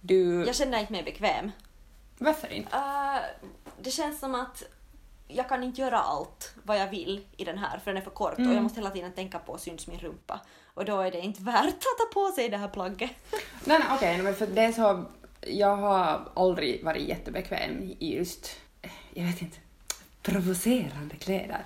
[0.02, 0.45] du...
[0.45, 1.52] jag känner inte mig bekväm.
[2.17, 2.76] Varför inte?
[2.76, 3.45] Eh,
[3.82, 4.63] det känns som att
[5.28, 8.12] jag kan inte göra allt vad jag vill i den här för den är för
[8.12, 8.54] kort och Mm.
[8.54, 10.39] jag måste hela tiden tänka på syns min rumpa.
[10.74, 13.12] Och då är det inte värt att ta på sig det här plagget.
[13.65, 15.05] Nej, nej okej, men för det är så...
[15.47, 18.55] Jag har aldrig varit jättebekväm i just,
[19.14, 19.57] jag vet inte,
[20.22, 21.63] provocerande kläder.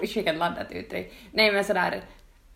[0.00, 1.12] Vilket laddat uttryck.
[1.32, 2.02] Nej men sådär,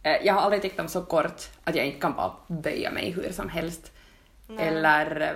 [0.03, 3.11] eh, jag har aldrig tyckt om så kort att jag inte kan bara böja mig
[3.11, 3.93] hur som helst.
[4.47, 4.69] Nej.
[4.69, 5.29] Eller, eh,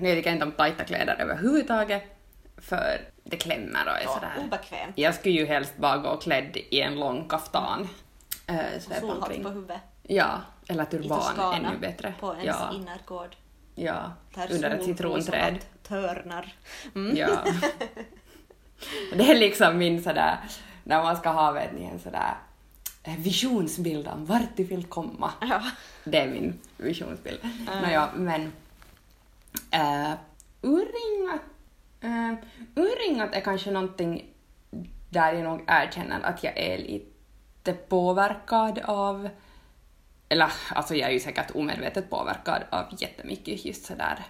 [0.00, 2.02] nej jag tycker inte om tajta kläder överhuvudtaget
[2.56, 4.32] för det klämmer och är Ja, sådär.
[4.46, 4.92] obekvämt.
[4.98, 7.88] Jag skulle ju helst bara gå klädd i en lång kaftan.
[8.46, 9.80] Äh, Och solhatt på huvudet.
[10.02, 12.14] Ja, eller turban ännu bättre.
[12.20, 13.36] På ens ja, innergård.
[13.74, 14.12] ja,
[14.50, 15.58] under ett citronträd.
[15.88, 16.54] Törnar.
[16.94, 17.16] Mm.
[17.16, 17.44] Ja.
[19.12, 20.38] Det är liksom min sådär,
[20.84, 22.34] när man ska ha vet ni, en sådär
[23.02, 25.32] eh, visionsbild om vart du vill komma.
[25.40, 25.62] Ja.
[26.04, 27.38] Det är min visionsbild.
[27.42, 27.82] Mm.
[27.82, 28.42] Nåja, men
[29.74, 30.14] uh,
[30.60, 31.40] urringat,
[32.04, 32.34] uh,
[32.74, 34.24] urringat är kanske någonting
[35.10, 39.28] där jag nog erkänner att jag är lite påverkad av
[40.28, 44.24] eller alltså jag är ju säkert omedvetet påverkad av jättemycket just sådär,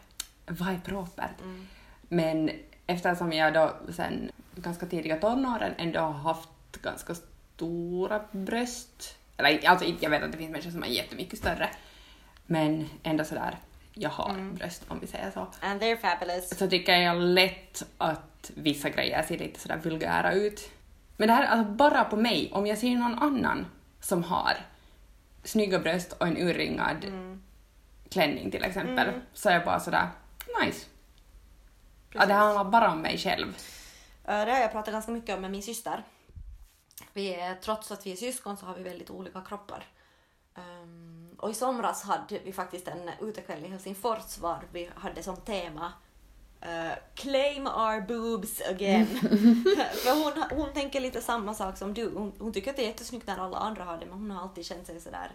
[0.47, 1.41] vad är propert?
[1.43, 1.67] Mm.
[2.09, 2.51] Men
[2.87, 6.49] eftersom jag då sen ganska tidiga tonåren ändå har haft
[6.83, 11.69] ganska stora bröst, eller alltså jag vet att det finns människor som har jättemycket större,
[12.47, 13.57] men ändå sådär,
[13.95, 14.55] jag har Mm.
[14.55, 15.47] bröst om vi säger så.
[15.61, 16.59] And they're fabulous.
[16.59, 20.71] Så tycker jag lätt att vissa grejer ser lite sådär vulgära ut.
[21.17, 23.67] Men det här är alltså bara på mig, om jag ser någon annan
[24.01, 24.57] som har
[25.45, 27.43] snygga bröst och en urringad Mm.
[28.11, 29.21] klänning till exempel, Mm.
[29.35, 30.09] så är jag bara sådär,
[30.65, 30.87] nice.
[32.13, 33.49] Ja, det handlar bara om mig själv.
[34.25, 36.05] Eh, Det har jag pratat ganska mycket om med min syster.
[37.13, 39.85] Vi är, trots att vi är syskon så har vi väldigt olika kroppar.
[40.55, 45.37] Ehm, och i somras hade vi faktiskt en utekväll i Helsingfors var vi hade som
[45.37, 45.93] tema
[46.61, 49.07] eh, Claim our boobs again.
[50.05, 52.11] För hon, hon tänker lite samma sak som du.
[52.15, 54.43] Hon, hon tycker att det är jättesnyggt när alla andra har det men hon har
[54.43, 55.31] alltid känt sig sådär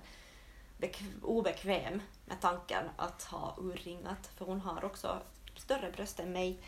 [1.21, 4.29] obekväm med tanken att ha urringat.
[4.37, 5.21] För hon har också
[5.55, 6.59] större bröst än mig.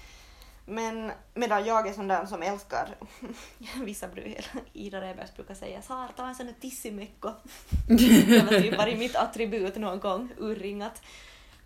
[0.66, 2.96] Men medan jag är sån där som älskar,
[3.84, 7.32] vissa brukar, Ida Rebers brukar säga Sara ta en sån där tissimekko.
[7.88, 11.02] det har typ varit mitt attribut någon gång, urringat.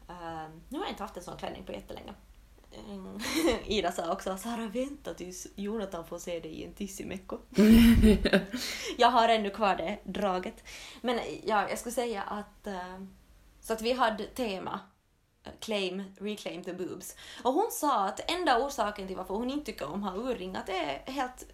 [0.09, 2.13] Uh, nu har jag inte haft en sån klänning på jättelänge.
[3.65, 7.37] Ida sa också Sara vänta tills Jonathan får se dig i en tissimekko.
[8.97, 10.63] jag har ännu kvar det draget.
[11.01, 13.01] Men ja, jag skulle säga att eh,
[13.61, 14.79] så att vi hade tema
[15.43, 17.15] eh, claim, reclaim the boobs.
[17.43, 20.69] Och hon sa att enda orsaken till varför hon inte tycker om att ha urringat
[20.69, 21.45] är helt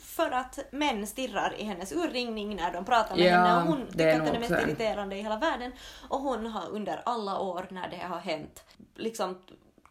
[0.00, 3.86] för att män stirrar i hennes urringning när de pratar med Ja, henne och hon
[3.86, 5.72] tycker att den är mest irriterande i hela världen.
[6.08, 9.38] Och hon har under alla år när det har hänt liksom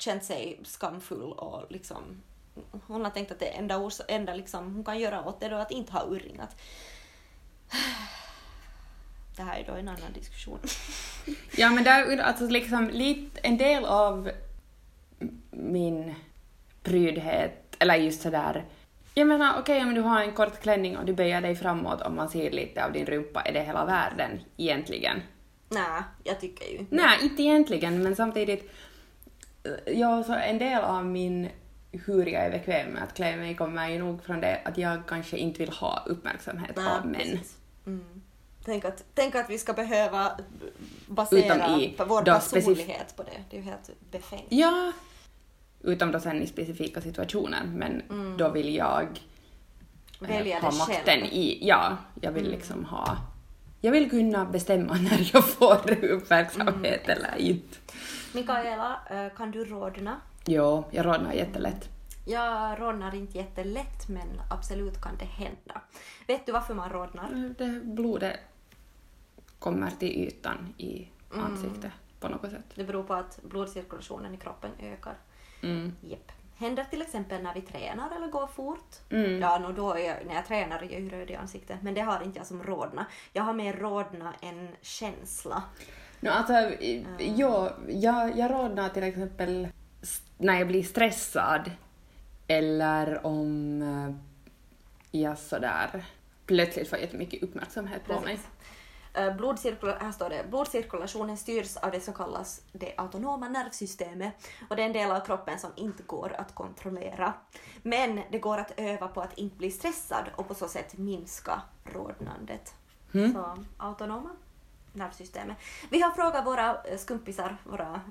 [0.01, 2.21] känt sig skamfull och liksom
[2.87, 5.49] hon har tänkt att det enda, ors- enda liksom hon kan göra åt det är
[5.49, 6.55] då att inte ha urringat.
[9.35, 10.59] Det här är då en annan diskussion.
[11.57, 14.31] Ja, men där, alltså liksom lite, en del av
[15.51, 16.15] min
[16.83, 18.65] prydhet, eller just sådär,
[19.13, 22.11] jag menar okej om du har en kort klänning och du böjer dig framåt och
[22.11, 25.21] man ser lite av din rumpa, är det hela världen egentligen?
[25.69, 28.71] Nej, jag tycker ju inte Nej, inte egentligen, men samtidigt,
[29.85, 31.49] ja, så en del av min
[31.91, 35.07] hur jag är bekväm med att klä mig kommer ju nog från det att jag
[35.07, 37.39] kanske inte vill ha uppmärksamhet Nej, av män.
[37.85, 38.21] Mm.
[38.65, 40.31] Tänk, att, tänk att vi ska behöva
[41.07, 43.43] basera i vår personlighet på det.
[43.49, 44.45] Det är ju helt befängt.
[44.49, 44.91] Ja,
[45.81, 48.03] utom då sen i specifika situationer, men
[48.37, 49.07] då vill jag
[50.21, 51.25] eh, Välja ha makten själv.
[51.25, 53.17] i, ja, jag vill liksom ha,
[53.81, 57.77] jag vill kunna bestämma när jag får uppmärksamhet eller inte.
[58.33, 60.21] Mikaela, eh, kan du rodna?
[60.45, 61.89] Jo, jag rodnar jättelätt.
[62.25, 65.81] Jag rodnar inte jättelätt men absolut kan det hända.
[66.27, 67.53] Vet du varför man rodnar?
[67.57, 68.39] Det blodet
[69.59, 72.65] kommer till ytan i ansiktet på något sätt.
[72.75, 75.17] Det beror på att blodcirkulationen i kroppen ökar.
[75.61, 75.95] Mm.
[76.01, 76.31] Japp.
[76.55, 78.95] Händer till exempel när vi tränar eller går fort.
[79.09, 79.39] Mm.
[79.41, 81.81] Ja, no, då jag, när jag tränar är jag ju röd i ansiktet.
[81.81, 83.05] Men det har inte jag som rodna.
[83.33, 85.63] Jag har mer rodna än känsla.
[86.19, 87.05] No, alltså, i-
[87.37, 89.67] jag, jag, jag rodnar till exempel
[90.37, 91.71] när jag blir stressad
[92.47, 94.15] eller om eh,
[95.21, 96.05] jag sådär
[96.45, 98.21] plötsligt får jättemycket uppmärksamhet på mig.
[98.23, 98.47] Precis.
[99.13, 104.33] Eh, Blodcirkula- här står det, blodcirkulationen styrs av det som kallas det autonoma nervsystemet
[104.69, 107.33] och det är en del av kroppen som inte går att kontrollera.
[107.83, 111.61] Men det går att öva på att inte bli stressad och på så sätt minska
[111.93, 112.73] rodnandet.
[113.11, 114.29] Så autonoma
[114.93, 115.57] nervsystemet.
[115.89, 118.01] Vi har frågat våra eh, skumpisar, våra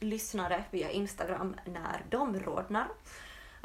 [0.00, 2.86] lyssnare via Instagram när de rodnar.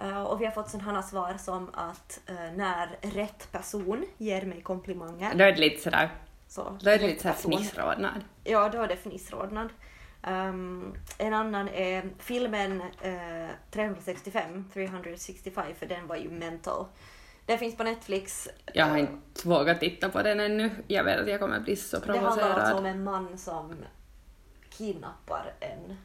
[0.02, 4.62] Eh, och vi har fått sådana svar som att eh, när rätt person ger mig
[4.62, 6.10] komplimanger Då är det lite sådär,
[6.48, 8.24] så då är det lite person- fnissrodnad.
[8.44, 9.70] Ja, då är det fnissrodnad.
[10.28, 16.86] Um, en annan är filmen eh, 365, 365, för den var ju mental.
[17.48, 18.48] Den finns på Netflix.
[18.74, 20.72] Jag har inte vågat titta på den ännu.
[20.88, 22.86] Jag vet att jag kommer bli så Det handlar alltså om provocerad.
[22.86, 23.76] en man som
[24.70, 25.98] kidnappar en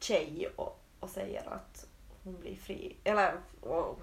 [0.00, 1.86] tjej och, och säger att
[2.24, 2.96] hon blir fri.
[3.04, 3.34] Eller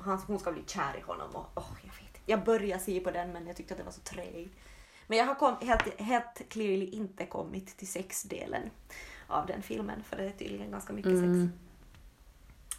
[0.01, 1.29] han, hon ska bli kär i honom.
[1.35, 2.21] Och, åh, jag, vet.
[2.25, 4.49] jag började se på den men jag tyckte att det var så träig.
[5.07, 8.69] Men jag har kom, helt, helt clearly inte kommit till sexdelen
[9.27, 11.51] av den filmen för det är tydligen ganska mycket Mm.
[11.51, 11.57] sex.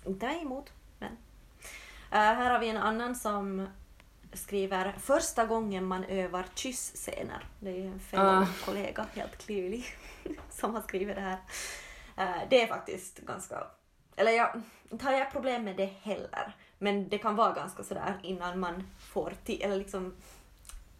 [0.06, 1.12] Inte mig emot, men.
[2.10, 3.66] Eh, här har vi en annan som
[4.32, 7.46] skriver första gången man övar kyssscener.
[7.60, 8.46] Det är ju en fellow Ah.
[8.64, 9.84] kollega, helt clearly,
[10.50, 11.38] som har skrivit det här.
[12.16, 13.66] Eh, det är faktiskt ganska...
[14.16, 16.56] Eller jag inte har jag problem med det heller.
[16.78, 20.14] Men det kan vara ganska sådär innan man får till, eller liksom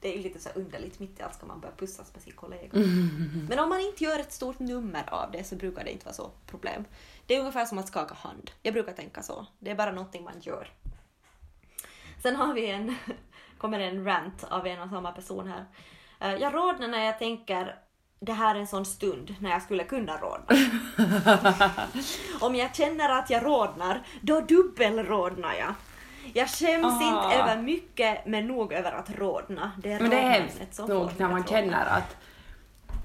[0.00, 2.32] det är ju lite så underligt, mitt i allt ska man börja pussas med sin
[2.32, 2.70] kollega.
[2.78, 3.46] Mm.
[3.48, 6.14] Men om man inte gör ett stort nummer av det så brukar det inte vara
[6.14, 6.84] så problem.
[7.26, 8.50] Det är ungefär som att skaka hand.
[8.62, 9.46] Jag brukar tänka så.
[9.58, 10.68] Det är bara någonting man gör.
[12.22, 12.94] Sen har vi en,
[13.58, 15.64] kommer en rant av en och samma person här.
[16.20, 17.74] Eh, Jag rodnar när jag tänker
[18.20, 20.46] det här är en sån stund när jag skulle kunna rodna.
[22.40, 25.74] Om jag känner att jag rodnar, då dubbelrodnar jag.
[26.34, 27.02] Jag skäms Ah.
[27.24, 29.72] inte över mycket, men nog över att rodna.
[29.78, 32.16] Det är Men det är hemskt nog när man känner att...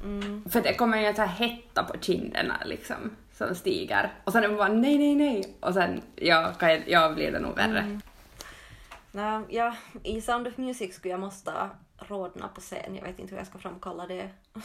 [0.04, 0.44] Mm.
[0.50, 4.14] För det kommer ju en sån hetta på kinderna liksom, som stiger.
[4.24, 5.56] Och sen är man bara nej, nej, nej.
[5.60, 7.80] Och sen, ja, jag, ja blir det nog värre.
[7.80, 8.02] Mm.
[9.18, 12.96] Nej, ja, I Sound of Music skulle jag måste rodna på scen.
[12.96, 14.30] Jag vet inte hur jag ska framkalla det.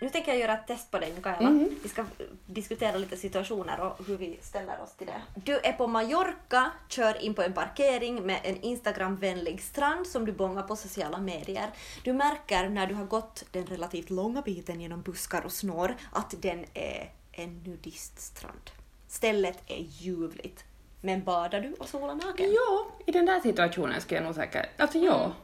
[0.00, 1.50] nu tänker jag göra ett test på dig Mikaela.
[1.50, 1.70] Mhm.
[1.82, 2.04] Vi ska
[2.46, 5.22] diskutera lite situationer och hur vi ställer oss till det.
[5.34, 10.32] Du är på Mallorca, kör in på en parkering med en Instagramvänlig strand som du
[10.32, 11.70] bångar på sociala medier.
[12.04, 16.34] Du märker när du har gått den relativt långa biten genom buskar och snår att
[16.42, 18.70] den är en nudiststrand.
[19.08, 20.64] Stället är ljuvligt.
[21.06, 22.52] Men badar du och solar naken?
[22.52, 24.80] Ja, i den där situationen skulle jag nog säkert...
[24.80, 25.24] Alltså ja.
[25.24, 25.36] Mm.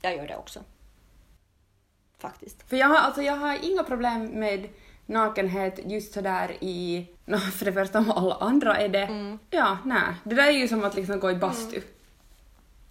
[0.00, 0.60] Jag gör det också.
[2.18, 2.68] Faktiskt.
[2.68, 4.68] För jag har, alltså, jag har inga problem med
[5.06, 7.06] nakenhet just sådär i...
[7.24, 9.02] No, för det första om alla andra är det.
[9.02, 9.38] Mm.
[9.50, 10.14] Ja, nej.
[10.24, 11.80] Det där är ju som att liksom gå i bastu.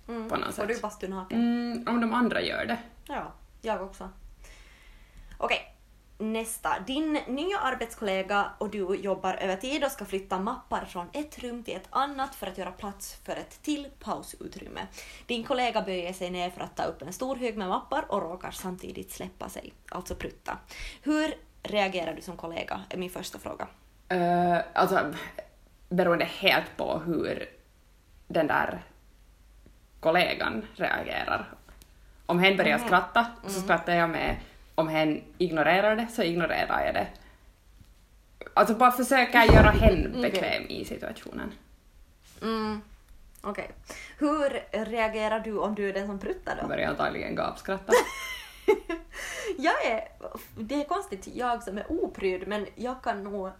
[0.07, 0.30] Mm.
[0.30, 0.67] På något sätt.
[0.67, 1.39] du bastu naken?
[1.39, 2.78] Mm, om de andra gör det.
[3.07, 4.09] Ja, jag också.
[5.38, 5.76] Okej,
[6.18, 6.80] nästa.
[6.88, 11.63] Din nya arbetskollega och du jobbar över tid och ska flytta mappar från ett rum
[11.63, 14.82] till ett annat för att göra plats för ett till pausutrymme.
[15.26, 18.22] Din kollega böjer sig ner för att ta upp en stor hög med mappar och
[18.22, 20.57] råkar samtidigt släppa sig, alltså prutta.
[21.01, 22.82] Hur reagerar du som kollega?
[22.89, 23.68] är min första fråga.
[24.13, 25.13] Uh, alltså,
[25.89, 27.49] beroende helt på hur
[28.28, 28.84] den där
[29.99, 31.53] kollegan reagerar.
[32.26, 32.88] Om hen börjar Mhm.
[32.88, 34.36] skratta så skrattar jag med.
[34.78, 37.07] Om hen ignorerar det så ignorerar jag det.
[38.53, 40.21] Alltså bara försöka göra hen Okej.
[40.21, 41.51] bekväm i situationen.
[42.41, 42.82] Mm.
[43.41, 43.71] Okej.
[44.17, 46.61] Hur reagerar du om du är den som pruttar då?
[46.61, 47.93] Jag börjar antagligen gapskratta.
[49.57, 50.07] Jag är,
[50.55, 53.51] det är konstigt, jag som är opryd, men jag kan nog...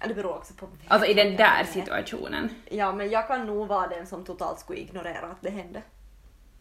[0.00, 0.68] ja, det beror också på...
[0.88, 2.50] Alltså i den där situationen.
[2.70, 5.82] Ja, men jag kan nog vara den som totalt skulle ignorera att det hände.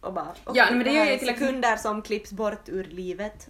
[0.03, 2.83] Och bara, Ja, okej, men det gör ju är till sekunder som klipps bort ur
[2.83, 3.47] livet.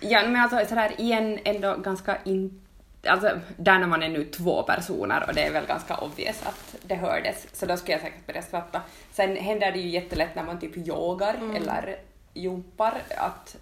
[0.00, 2.62] Ja, men alltså sådär igen ändå ganska in...
[3.06, 6.76] Alltså där när man är nu två personer och det är väl ganska obvious att
[6.82, 8.82] det hördes, så då skulle jag säkert börja skratta.
[9.12, 11.96] Sen händer det ju jättelätt när man typ yogar eller
[12.34, 13.56] jumpar att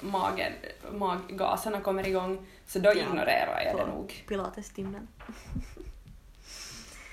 [0.00, 0.52] magen,
[0.92, 4.24] maggaserna kommer igång, så då Ja, ignorerar jag det nog.
[4.28, 5.08] Pilatestimmen.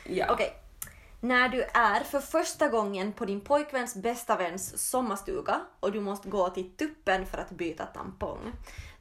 [0.06, 0.26] Ja.
[0.30, 0.61] Okej.
[1.24, 6.30] När du är för första gången på din pojkväns bästa väns sommarstuga och du måste
[6.30, 8.52] gå till tuppen för att byta tampong.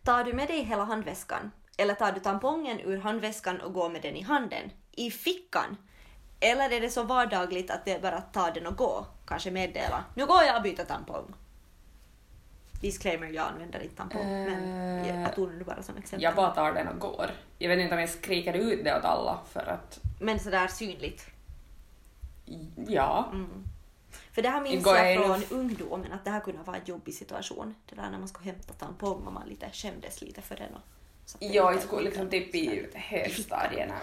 [0.04, 1.50] Tar du med dig hela handväskan?
[1.76, 4.70] Eller tar du tampongen ur handväskan och går med den i handen?
[4.92, 5.76] I fickan?
[6.40, 9.06] Eller är det så vardagligt att det är bara att ta den och gå?
[9.26, 10.04] Kanske meddela.
[10.14, 11.34] Nu går jag och byter tampong.
[12.80, 14.26] Disclaimer, jag använder inte tampong.
[14.26, 16.22] men Eh, jag tog det bara som exempel.
[16.22, 17.30] Jag bara tar den och går.
[17.58, 21.26] Jag vet inte om jag skriker ut det åt alla för att, Men sådär synligt.
[22.88, 23.28] Ja.
[23.32, 23.64] Mm.
[24.32, 26.84] För det här minns Går jag jag från ungdomen, att det här kunde vara en
[26.84, 27.74] jobbig situation.
[27.88, 30.74] Det där när man skulle hämta tampong och man lite skämdes lite för den.
[30.74, 30.80] Och
[31.38, 33.94] Ja, i lite skolan, liksom typ i högstadierna.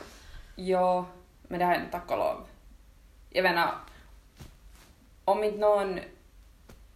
[0.55, 1.05] Ja,
[1.47, 2.45] men det har jag tack och lov.
[3.29, 3.75] Jag menar,
[5.25, 5.99] om inte någon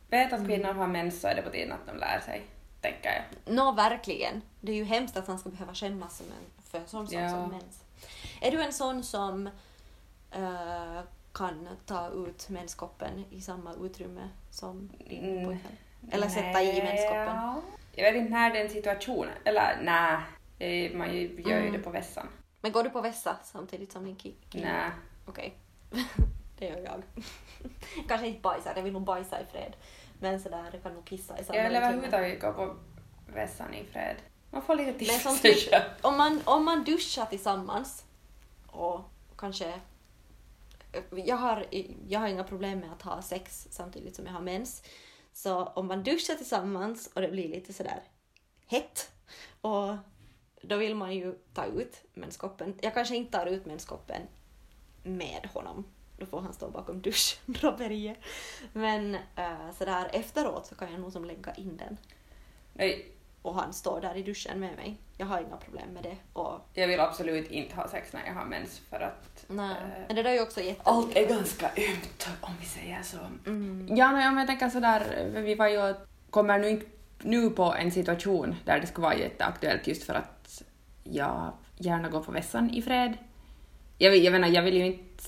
[0.10, 2.42] vet att kvinnor har mens så är det på tiden att de lär sig,
[2.82, 3.54] tänker jag.
[3.56, 4.42] Nå, verkligen.
[4.62, 6.22] Det är ju hemskt att man ska behöva skämmas
[6.72, 7.30] för en sån sak Ja.
[7.30, 7.84] som mens.
[8.42, 9.48] Är du en sån som
[10.32, 11.00] eh,
[11.34, 15.46] kan ta ut menskoppen i samma utrymme som din Mm.
[15.46, 15.78] pojkvän?
[16.12, 17.36] Eller sätta i menskoppen?
[17.36, 17.62] Ja.
[17.96, 20.18] Jag vet inte när den situationen, eller nej,
[20.90, 21.72] eh, man gör ju Mm.
[21.74, 22.28] det på vässan.
[22.62, 24.66] Men går du på vässa samtidigt som din ki- kille?
[24.74, 24.92] Nej.
[25.26, 25.54] Okej.
[26.60, 27.02] det gör jag.
[28.08, 29.74] Kanske inte bajsar, jag vill nog bajsa i fred.
[30.20, 31.78] Men sådär, jag kan nog kissa i samma utrymme.
[31.78, 32.76] överhuvudtaget gå på
[33.34, 34.16] vässan i fred.
[34.50, 35.84] Man får lite som sig själv.
[36.02, 38.06] om man, om man duschar tillsammans
[38.68, 39.02] och
[39.38, 39.80] kanske...
[41.26, 41.66] Jag har,
[42.08, 44.84] jag har inga problem med att ha sex samtidigt som jag har mens.
[45.34, 48.04] Så om man duschar tillsammans och det blir lite sådär
[48.68, 49.12] hett
[49.62, 49.96] och
[50.62, 52.76] då vill man ju ta ut menskoppen.
[52.82, 54.22] Jag kanske inte tar ut menskoppen
[55.04, 55.86] med honom.
[56.18, 58.18] Då får han stå bakom duschdraperiet.
[58.74, 61.98] Men uh, sådär efteråt så kan jag nog som lägga in den
[62.74, 63.12] Nej,
[63.42, 64.98] och han står där i duschen med mig.
[65.18, 66.16] Jag har inga problem med det.
[66.34, 69.72] Och, Jag vill absolut inte ha sex när jag har mens för att nej.
[69.72, 70.82] eh, Men det där är ju också jätte...
[70.84, 73.18] allt är ganska ömt om vi säger så.
[73.46, 73.88] Mm.
[73.96, 75.96] Ja, no, jag tänker sådär, vi var ju,
[76.30, 76.86] kommer nu inte
[77.24, 80.64] nu på en situation där det skulle vara jätteaktuellt just för att
[81.04, 83.18] jag gärna går på vässan i fred.
[83.98, 85.24] Jag, jag menar, jag vill ju inte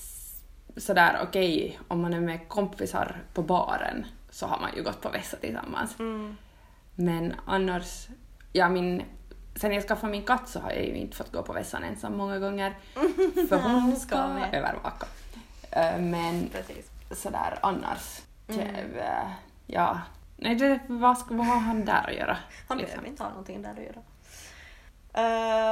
[0.76, 5.08] sådär, okej, om man är med kompisar på baren så har man ju gått på
[5.10, 5.98] vässa tillsammans.
[5.98, 6.36] Mm.
[6.94, 8.08] Men annars,
[8.52, 9.02] ja min,
[9.56, 12.16] sen jag skaffade min katt så har jag ju inte fått gå på vässan ensam
[12.16, 12.76] många gånger.
[13.48, 14.16] För hon ska
[14.52, 15.06] övervaka.
[15.70, 16.90] Eh, Men Precis.
[17.10, 18.60] sådär annars, Mm.
[18.68, 18.90] mm.
[19.66, 20.00] ja.
[20.36, 22.36] Nej, det, vad, ska, vad har han där att göra?
[22.68, 22.92] Han liksom?
[22.96, 24.00] behöver inte ha någonting där att göra.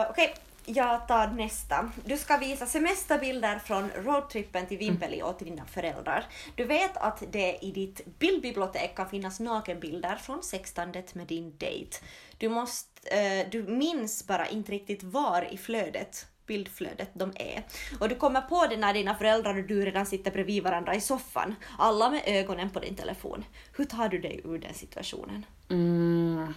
[0.05, 1.91] Uh, Okej, jag tar nästa.
[2.05, 6.27] Du ska visa semesterbilder från roadtrippen till Vimpeli och till dina föräldrar.
[6.55, 11.97] Du vet att det i ditt bildbibliotek kan finnas nakenbilder från sextandet med din dejt.
[12.39, 17.65] Du, måste, eh, du minns bara inte riktigt var i flödet bildflödet de är.
[18.01, 21.01] Och du kommer på det när dina föräldrar och du redan sitter bredvid varandra i
[21.01, 23.45] soffan, alla med ögonen på din telefon.
[23.77, 25.47] Hur tar du dig ur den situationen?
[25.71, 26.55] Mm.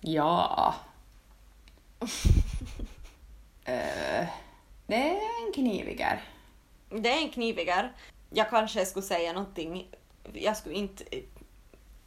[0.00, 0.74] Ja.
[3.66, 4.26] Eh,
[4.86, 6.22] det är en kniviger.
[6.90, 7.92] Det är en knivigar.
[8.30, 9.88] Jag kanske skulle säga någonting.
[10.32, 11.04] Jag skulle inte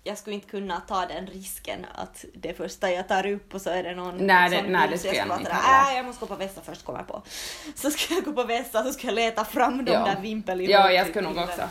[0.04, 3.70] jag skulle inte kunna ta den risken att det första jag tar upp och så
[3.70, 5.52] är det någon Nej, det- sån nej, det skulle jag sådär, inte.
[5.52, 7.22] "Äh, jag måste gå på vässa först kommer jag på.
[7.76, 10.06] Så ska jag gå på vässa så ska jag leta fram de Ja.
[10.06, 11.70] där vimpel Ja, jag skulle nog också.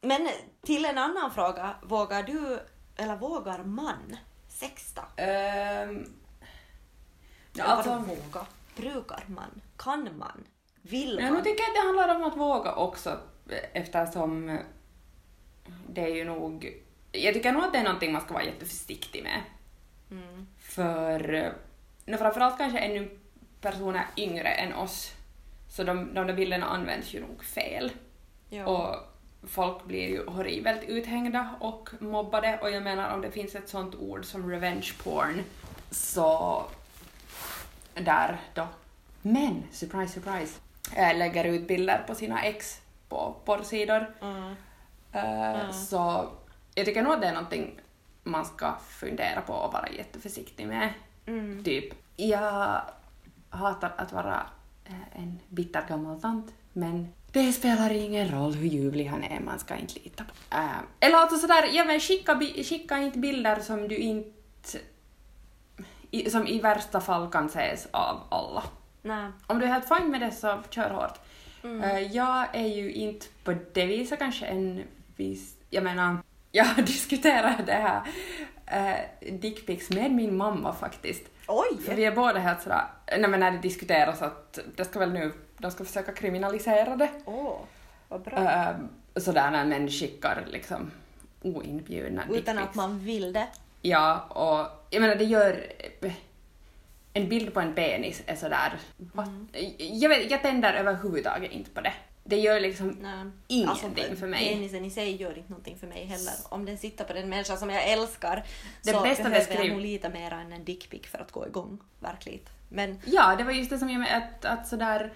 [0.00, 0.28] Men
[0.66, 2.58] till en annan fråga, vågar du,
[2.96, 4.16] eller vågar man
[4.48, 5.02] sexta?
[5.88, 6.12] Um,
[7.58, 8.46] Eller alltså, vadå våga?
[8.76, 9.60] Brukar man?
[9.76, 10.44] Kan man?
[10.82, 11.32] Vill jag man?
[11.32, 13.18] nog tycker att det handlar om att våga också
[13.72, 14.58] eftersom
[15.88, 16.82] det är ju nog...
[17.12, 19.40] Jag tycker nog att det är någonting man ska vara jätteförsiktig med.
[20.10, 20.46] Mm.
[20.58, 21.52] För
[22.04, 23.18] no, framförallt kanske ännu
[23.60, 25.12] personer yngre än oss.
[25.70, 27.92] Så de, de där bilderna används ju nog fel.
[28.50, 28.66] Ja.
[28.66, 28.96] Och
[29.48, 33.94] folk blir ju horribelt uthängda och mobbade och jag menar om det finns ett sånt
[33.94, 35.42] ord som revenge porn
[35.90, 36.64] så
[38.00, 38.66] där då
[39.22, 40.60] män, surprise surprise,
[40.96, 44.06] äh, lägger ut bilder på sina ex på porrsidor.
[44.20, 44.54] Mm.
[45.12, 46.28] Äh, Så
[46.74, 47.80] jag tycker nog att det är någonting
[48.22, 50.92] man ska fundera på och vara jätteförsiktig med.
[51.26, 51.64] Mm.
[51.64, 51.84] Typ,
[52.16, 52.80] jag
[53.50, 54.46] hatar att vara
[54.84, 59.58] eh, en bitter gammal tant, men det spelar ingen roll hur ljuvlig han är, man
[59.58, 60.56] ska inte lita på.
[60.56, 60.66] Äh,
[61.00, 64.78] eller alltså sådär, ja men skicka, skicka inte bilder som du inte...
[66.10, 68.62] I, som i värsta fall kan ses av alla.
[69.02, 69.30] Nej.
[69.46, 71.18] Om du är helt fine med det så kör hårt.
[71.62, 74.82] Eh, jag är ju inte på det viset kanske en
[75.16, 75.56] viss...
[75.70, 76.16] Jag menar,
[76.52, 78.02] jag diskuterade det här
[78.72, 81.22] uh, dickpics med min mamma faktiskt.
[81.46, 81.82] Oj!
[81.86, 85.12] För vi är båda helt sådär, nej men när det diskuteras att det ska väl
[85.12, 87.10] nu, de ska försöka kriminalisera det.
[87.24, 87.56] Åh,
[88.08, 88.38] vad bra.
[88.38, 88.76] Eh,
[89.16, 90.90] sådär när män skickar liksom
[91.42, 92.58] oinbjudna Utan dickpics.
[92.58, 93.46] att man vill det.
[93.82, 95.72] Ja, och jag menar det gör...
[97.12, 98.72] En bild på en penis är sådär...
[99.12, 99.28] What?
[99.78, 101.92] Jag, vet, jag tänder överhuvudtaget inte på det.
[102.24, 103.30] Det gör liksom Nej.
[103.48, 104.48] ingenting för mig.
[104.54, 106.32] Penisen i sig gör inte någonting för mig heller.
[106.48, 108.44] Om den sitter på den människa som jag älskar
[108.84, 111.46] Det så bästa behöver beskriv- jag nog lite mer än en dickpic för att gå
[111.46, 111.78] igång.
[112.00, 112.40] Verkligen.
[112.68, 115.12] Men Ja, det var just det som jag menade, att, att sådär...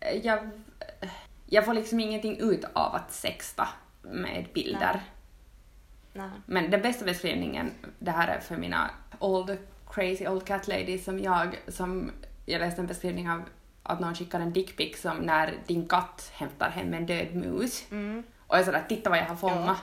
[0.00, 0.50] eh, Jag,
[1.46, 3.68] jag får liksom ingenting ut av att sexta
[4.02, 4.92] med bilder.
[4.94, 5.02] Nej.
[6.18, 6.30] Nej.
[6.46, 9.58] Men den bästa beskrivningen, det här är för mina old
[9.90, 12.10] crazy old cat ladies som jag, som
[12.46, 13.42] jag läste en beskrivning av
[13.82, 17.84] att någon skickar en dickpic som när din katt hämtar hem en död mus.
[17.90, 18.22] Mm.
[18.46, 19.76] Och jag är sådär, titta vad jag har fångat.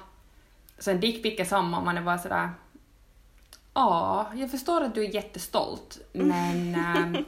[0.79, 2.49] Så en dickpic är samma, man är bara sådär,
[3.73, 7.25] ja, jag förstår att du är jättestolt, men ehm,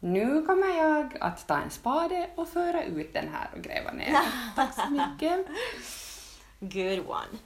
[0.00, 4.16] nu kommer jag att ta en spade och föra ut den här och gräva ner.
[4.56, 5.46] Tack så mycket.
[6.60, 7.38] Good one.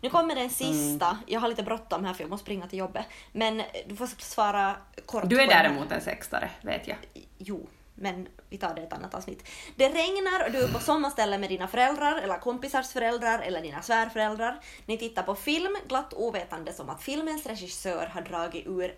[0.00, 1.06] Nu kommer den sista.
[1.06, 1.22] Mm.
[1.26, 3.06] Jag har lite bråttom här för jag måste springa till jobbet.
[3.32, 4.76] Men du får svara
[5.06, 5.24] kort.
[5.26, 6.96] Du är däremot en sextare, vet jag.
[7.38, 9.48] Jo, men vi tar det i ett annat avsnitt.
[9.76, 13.82] Det regnar och du är på sommarställe med dina föräldrar eller kompisars föräldrar eller dina
[13.82, 14.60] svärföräldrar.
[14.86, 18.94] Ni tittar på film, glatt ovetande som att filmens regissör har dragit ur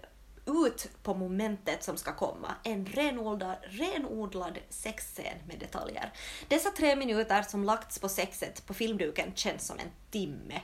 [0.47, 2.55] ut på momentet som ska komma.
[2.63, 6.13] En renodlad, renodlad sexscen med detaljer.
[6.49, 10.61] Dessa tre minuter som lagts på sexet på filmduken känns som en timme.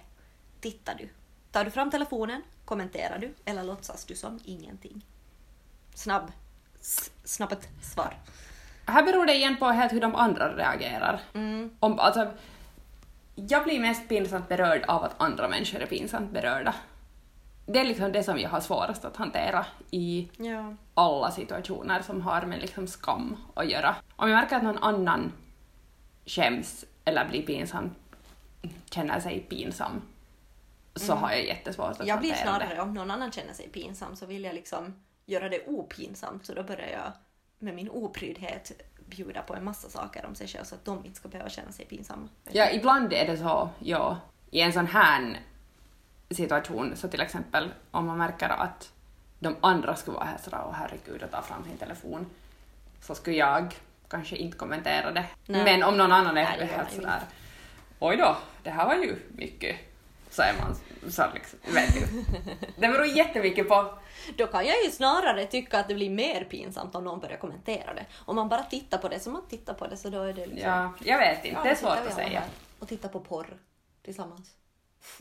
[0.61, 1.09] Tittar du?
[1.53, 2.43] Tar du fram telefonen?
[2.65, 3.35] Kommenterar du?
[3.45, 5.05] Eller låtsas du som ingenting?
[5.95, 6.33] Snabb.
[6.81, 8.15] S- snabbt svar.
[8.87, 11.21] Här beror det igen på helt hur de andra reagerar.
[11.35, 11.71] Mm.
[11.81, 12.31] Om, alltså,
[13.35, 16.75] jag blir mest pinsamt berörd av att andra människor är pinsamt berörda.
[17.67, 20.75] det är liksom det som jag har svårast att hantera i Ja.
[20.95, 23.97] alla situationer som har med liksom skam att göra.
[24.17, 25.33] Om jag märker att någon annan
[26.27, 27.91] skäms eller blir pinsam,
[28.91, 30.03] känner sig pinsam,
[31.01, 32.09] så har jag jättesvårt att Mm.
[32.09, 32.37] Jag blir det.
[32.37, 34.95] snarare, om någon annan känner sig pinsam så vill jag liksom
[35.27, 37.13] göra det opinsamt så då börjar jag
[37.59, 41.17] med min oprydhet bjuda på en massa saker om sig själv så att de inte
[41.17, 42.29] ska behöva känna sig pinsamma.
[42.51, 44.19] Ja, ibland är det så, ja,
[44.51, 45.41] i en sån här
[46.31, 48.93] situation, så till exempel om man märker att
[49.39, 52.27] de andra skulle vara här sådär, åh herregud, och ta fram sin telefon,
[53.01, 53.75] så skulle jag
[54.09, 55.25] kanske inte kommentera det.
[55.47, 55.65] Nej.
[55.65, 57.21] Men om någon annan är Nej, ju sådär,
[57.99, 59.77] oj då, det här var ju mycket,
[60.31, 60.77] så är man
[61.11, 62.25] så liksom, du.
[62.77, 63.95] Det beror jättemycket på,
[64.37, 67.95] Då kan jag ju snarare tycka att det blir mer pinsamt om någon börjar kommentera
[67.95, 68.07] det.
[68.15, 70.47] Om man bara tittar på det som man tittar på det så då är det
[70.47, 70.71] liksom...
[70.71, 72.43] ja, jag vet inte, Ja, det är svårt att säga.
[72.79, 73.57] Och titta på porr
[74.05, 74.51] tillsammans.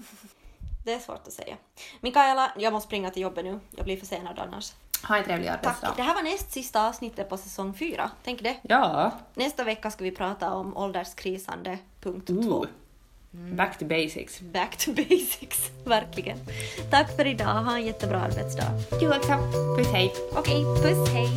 [0.85, 1.57] det är svårt att säga.
[2.01, 3.59] Mikaela, jag måste springa till jobbet nu.
[3.71, 4.73] Jag blir försenad annars.
[5.07, 5.65] Ha en trevlig Tack.
[5.65, 5.93] arbetsdag.
[5.95, 8.11] Det här var näst sista avsnittet på säsong fyra.
[8.23, 8.55] Tänk det.
[8.61, 12.43] Ja, Nästa vecka ska vi prata om ålderskrisande punkt Ooh.
[12.43, 12.65] två.
[13.51, 14.39] Back to basics.
[14.39, 16.37] Back to basics, verkligen.
[16.89, 18.71] Tack för idag, ha en jättebra arbetsdag.
[18.99, 19.33] Du också.
[19.77, 20.13] Puss hej.
[20.31, 21.29] Okej, puss, hej!